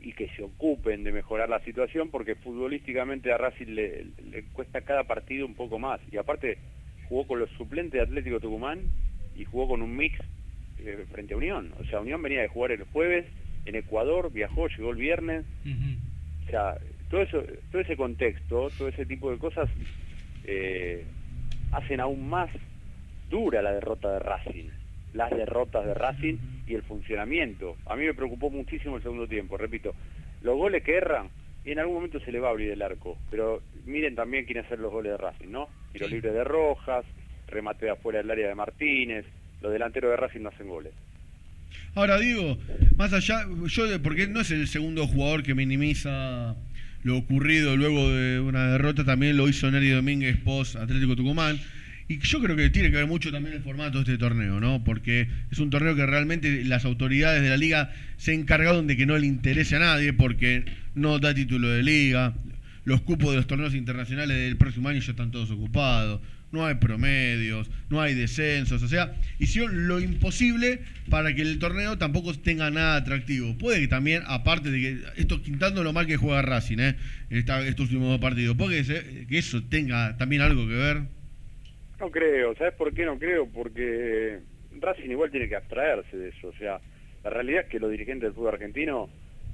[0.00, 4.82] y que se ocupen de mejorar la situación porque futbolísticamente a Racing le, le cuesta
[4.82, 6.00] cada partido un poco más.
[6.12, 6.58] Y aparte
[7.08, 8.80] jugó con los suplentes de Atlético Tucumán
[9.36, 10.18] y jugó con un mix
[10.78, 13.24] eh, frente a Unión, o sea, Unión venía de jugar el jueves
[13.64, 15.44] en Ecuador, viajó, llegó el viernes,
[16.46, 16.76] o sea,
[17.10, 19.68] todo eso, todo ese contexto, todo ese tipo de cosas
[20.44, 21.04] eh,
[21.72, 22.50] hacen aún más
[23.30, 24.68] dura la derrota de Racing,
[25.16, 26.36] las derrotas de Racing
[26.66, 27.76] y el funcionamiento.
[27.86, 29.94] A mí me preocupó muchísimo el segundo tiempo, repito,
[30.42, 31.28] los goles que erran,
[31.64, 33.18] y en algún momento se le va a abrir el arco.
[33.30, 35.68] Pero miren también quién hacer los goles de Racing, ¿no?
[35.92, 37.04] Tiro libre de Rojas,
[37.48, 39.24] remate de afuera del área de Martínez,
[39.62, 40.92] los delanteros de Racing no hacen goles.
[41.94, 42.58] Ahora digo,
[42.96, 46.54] más allá, yo porque no es el segundo jugador que minimiza
[47.02, 51.58] lo ocurrido luego de una derrota, también lo hizo Neri Domínguez post Atlético Tucumán.
[52.08, 54.84] Y yo creo que tiene que ver mucho también el formato de este torneo, ¿no?
[54.84, 59.06] Porque es un torneo que realmente las autoridades de la liga se encargaron de que
[59.06, 62.34] no le interese a nadie, porque no da título de liga,
[62.84, 66.20] los cupos de los torneos internacionales del próximo año ya están todos ocupados,
[66.52, 71.98] no hay promedios, no hay descensos, o sea, hicieron lo imposible para que el torneo
[71.98, 73.58] tampoco tenga nada atractivo.
[73.58, 76.96] Puede que también, aparte de que, esto quitando lo mal que juega Racing, ¿eh?
[77.30, 81.15] estos últimos dos partidos, puede que, que eso tenga también algo que ver.
[81.98, 83.46] No creo, ¿sabes por qué no creo?
[83.46, 84.40] Porque
[84.80, 86.80] Racing igual tiene que abstraerse de eso, o sea,
[87.24, 89.08] la realidad es que los dirigentes del fútbol argentino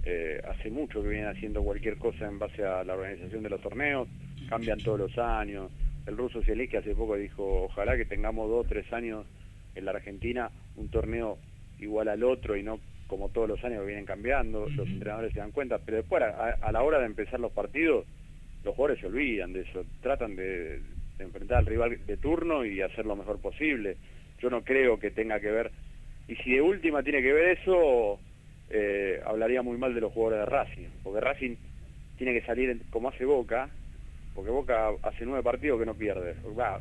[0.05, 3.61] eh, hace mucho que vienen haciendo cualquier cosa en base a la organización de los
[3.61, 4.09] torneos,
[4.49, 5.71] cambian todos los años.
[6.07, 9.25] El ruso que hace poco dijo, ojalá que tengamos dos o tres años
[9.75, 11.39] en la Argentina un torneo
[11.79, 15.51] igual al otro y no como todos los años vienen cambiando, los entrenadores se dan
[15.51, 18.07] cuenta, pero después a, la hora de empezar los partidos,
[18.65, 20.81] los jugadores se olvidan de eso, tratan de
[21.19, 23.97] enfrentar al rival de turno y hacer lo mejor posible.
[24.41, 25.71] Yo no creo que tenga que ver,
[26.29, 28.19] y si de última tiene que ver eso,
[28.71, 31.57] eh, hablaría muy mal de los jugadores de Racing, porque Racing
[32.17, 33.69] tiene que salir como hace Boca,
[34.35, 36.35] porque Boca hace nueve partidos que no pierde,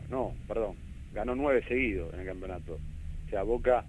[0.10, 0.76] no, perdón,
[1.14, 2.80] ganó nueve seguidos en el campeonato.
[3.28, 3.86] O sea, Boca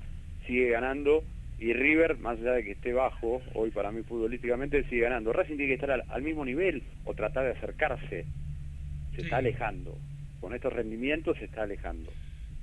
[0.47, 1.23] sigue ganando
[1.59, 5.33] y River, más allá de que esté bajo, hoy para mí futbolísticamente, sigue ganando.
[5.33, 8.27] Racing tiene que estar al, mismo nivel o tratar de acercarse.
[9.15, 9.97] Se está alejando.
[10.43, 12.13] Con estos rendimientos se está alejando.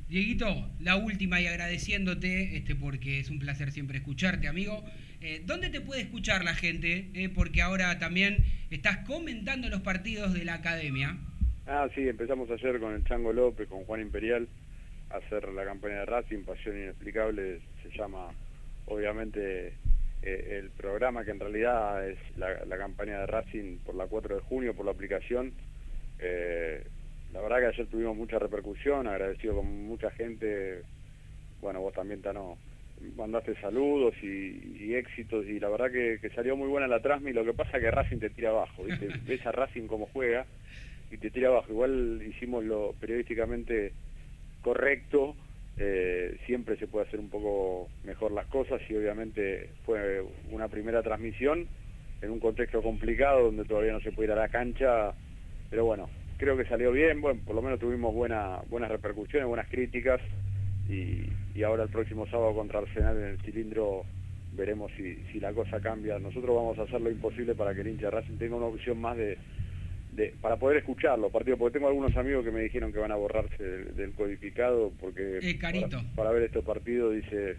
[0.10, 0.48] Dieguito,
[0.82, 4.84] la última y agradeciéndote, este, porque es un placer siempre escucharte, amigo.
[5.22, 7.10] Eh, ¿Dónde te puede escuchar la gente?
[7.14, 11.16] Eh, porque ahora también estás comentando los partidos de la academia.
[11.68, 14.50] Ah, sí, empezamos ayer con el Chango López, con Juan Imperial,
[15.10, 18.28] a hacer la campaña de Racing, Pasión Inexplicable, se llama
[18.88, 19.68] obviamente
[20.22, 24.42] eh, el programa que en realidad es la, campaña de Racing por la 4 de
[24.42, 25.54] junio, por la aplicación.
[27.34, 30.82] La verdad que ayer tuvimos mucha repercusión, agradecido con mucha gente.
[31.62, 32.58] Bueno, vos también, Tano,
[33.16, 37.32] mandaste saludos y, éxitos y la verdad que, salió muy buena la transmi.
[37.32, 39.08] Lo que pasa es que Racing te tira abajo, ¿viste?
[39.28, 40.46] ves a Racing cómo juega
[41.12, 41.72] y te tira abajo.
[41.72, 43.94] Igual hicimos lo periodísticamente
[44.62, 45.36] correcto.
[45.78, 50.22] Eh, siempre se puede hacer un poco mejor las cosas y obviamente fue
[50.52, 51.70] una primera transmisión
[52.22, 55.14] en un contexto complicado donde todavía no se puede ir a la cancha,
[55.70, 56.10] pero bueno,
[56.40, 60.22] creo que salió bien, bueno, por lo menos tuvimos buena, buenas repercusiones, buenas críticas
[60.90, 61.30] y,
[61.62, 64.06] ahora el próximo sábado contra Arsenal en el cilindro
[64.54, 66.18] veremos si, la cosa cambia.
[66.18, 69.18] Nosotros vamos a hacer lo imposible para que el hincha Racing tenga una opción más
[69.18, 69.38] de,
[70.40, 73.16] para poder escuchar los partidos, porque tengo algunos amigos que me dijeron que van a
[73.16, 76.02] borrarse del, codificado porque carito.
[76.16, 77.58] para, ver estos partidos dice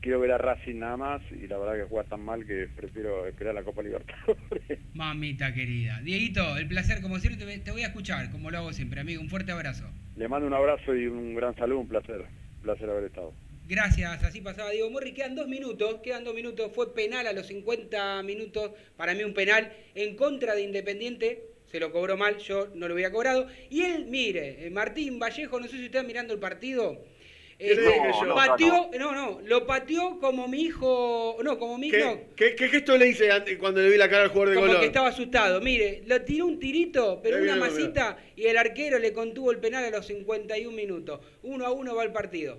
[0.00, 3.26] quiero ver a Racing nada más y la verdad que juega tan mal que prefiero
[3.26, 4.78] esperar la Copa Libertadores.
[4.94, 6.00] Mamita querida.
[6.02, 9.20] Dieguito, el placer como siempre, te voy a escuchar, como lo hago siempre, amigo.
[9.20, 9.84] Un fuerte abrazo.
[10.16, 12.20] Le mando un abrazo y un gran saludo, un placer.
[12.20, 13.32] Un placer haber estado.
[13.68, 15.12] Gracias, así pasaba Diego Morri.
[15.12, 16.72] Quedan dos minutos, quedan dos minutos.
[16.74, 18.72] Fue penal a los 50 minutos.
[18.96, 21.42] Para mí un penal en contra de Independiente.
[21.66, 23.46] Se lo cobró mal, yo no lo hubiera cobrado.
[23.68, 27.04] Y él, mire, eh, Martín Vallejo, no sé si está mirando el partido.
[27.60, 27.76] Eh,
[28.24, 32.20] no, pateó, no, no, lo pateó como mi hijo, no, como mi hijo.
[32.36, 33.28] ¿Qué, qué, gesto le hice
[33.58, 35.60] cuando le vi la cara al jugador de Como que estaba asustado.
[35.60, 39.84] Mire, lo tiró un tirito, pero una masita, y el arquero le contuvo el penal
[39.84, 41.20] a los 51 minutos.
[41.42, 42.58] Uno a uno va el partido.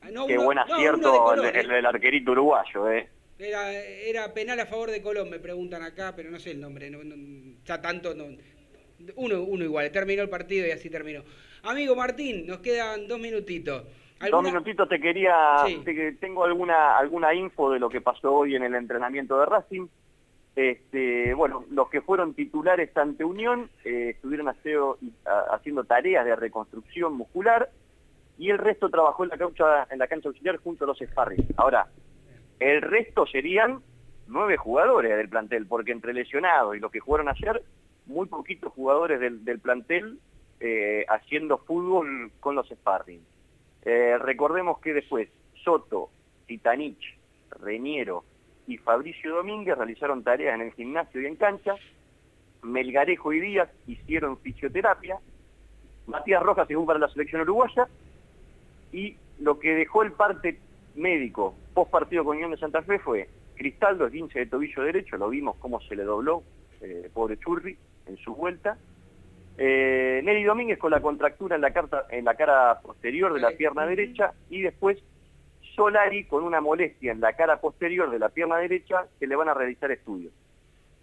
[0.00, 3.08] Ah, Qué buen acierto el, el, el, arquerito uruguayo, eh.
[3.36, 6.88] Era, era penal a favor de Colón, me preguntan acá, pero no sé el nombre.
[6.88, 7.00] No,
[7.64, 8.26] ya tanto, no,
[9.16, 11.24] uno, uno igual, terminó el partido y así terminó.
[11.64, 13.84] Amigo Martín, nos quedan dos minutitos.
[14.30, 15.64] Dos minutitos te quería,
[16.20, 19.86] tengo alguna alguna info de lo que pasó hoy en el entrenamiento de Racing.
[20.56, 27.70] Este, bueno, los que fueron titulares ante Unión eh, estuvieron haciendo tareas de reconstrucción muscular
[28.38, 31.46] y el resto trabajó en la cancha, en la cancha auxiliar junto a los sparring.
[31.56, 31.88] Ahora,
[32.60, 33.80] el resto serían
[34.26, 37.62] nueve jugadores del plantel, porque entre lesionados y los que jugaron ayer,
[38.06, 40.18] muy poquitos jugadores del, plantel
[40.60, 43.20] eh, haciendo fútbol con los sparring.
[43.84, 45.28] Eh, recordemos que después
[45.62, 46.10] Soto,
[46.46, 47.18] Titanich,
[47.50, 48.24] Reñero
[48.66, 51.74] y Fabricio Domínguez realizaron tareas en el gimnasio y en cancha,
[52.62, 55.18] Melgarejo y Díaz hicieron fisioterapia,
[56.06, 57.88] Matías Rojas según para la selección uruguaya,
[58.92, 60.58] y lo que dejó el parte
[60.94, 65.28] médico post partido con Unión de Santa Fe fue Cristaldo, 15 de tobillo derecho, lo
[65.28, 66.42] vimos cómo se le dobló
[66.80, 67.76] eh, pobre Churri,
[68.06, 68.76] en su vuelta.
[69.56, 73.52] Eh, Nelly Domínguez con la contractura en la, carta, en la cara posterior de la
[73.52, 74.98] pierna derecha y después
[75.76, 79.48] Solari con una molestia en la cara posterior de la pierna derecha que le van
[79.48, 80.32] a realizar estudios.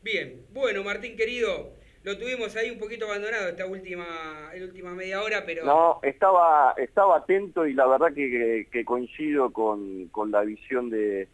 [0.04, 1.72] Bien, bueno Martín querido,
[2.04, 5.64] lo tuvimos ahí un poquito abandonado esta última, última media hora, pero...
[5.64, 11.30] No, estaba, estaba atento y la verdad que, que coincido con, con la visión de,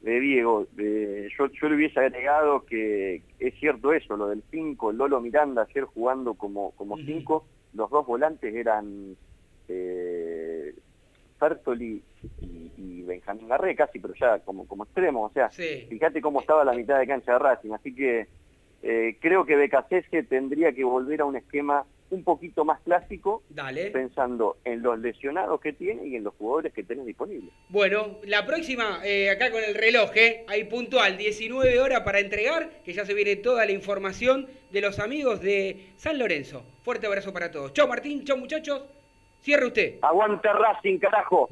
[0.00, 0.66] de Diego.
[0.72, 5.66] De, yo, yo le hubiese agregado que es cierto eso, lo del 5, Lolo Miranda
[5.68, 9.16] ayer jugando como 5, como cinco, los dos volantes eran
[9.68, 10.74] eh,
[11.38, 12.02] Fertoli
[12.40, 15.86] y, y Benjamín Garré casi, pero ya como, como extremo, o sea, Sí.
[15.88, 18.26] fíjate cómo estaba la mitad de cancha de Racing, así que
[18.82, 23.90] eh, creo que Becasese tendría que volver a un esquema un poquito más clásico, Dale.
[23.90, 27.52] pensando en los lesionados que tiene y en los jugadores que tenés disponibles.
[27.68, 30.44] Bueno, la próxima, eh, acá con el reloj, ¿eh?
[30.48, 34.98] ahí puntual, 19 horas para entregar, que ya se viene toda la información de los
[34.98, 36.64] amigos de San Lorenzo.
[36.82, 37.72] Fuerte abrazo para todos.
[37.72, 38.82] Chau Martín, chau muchachos.
[39.40, 39.98] Cierre usted.
[40.02, 41.48] Aguante Racing, carajo.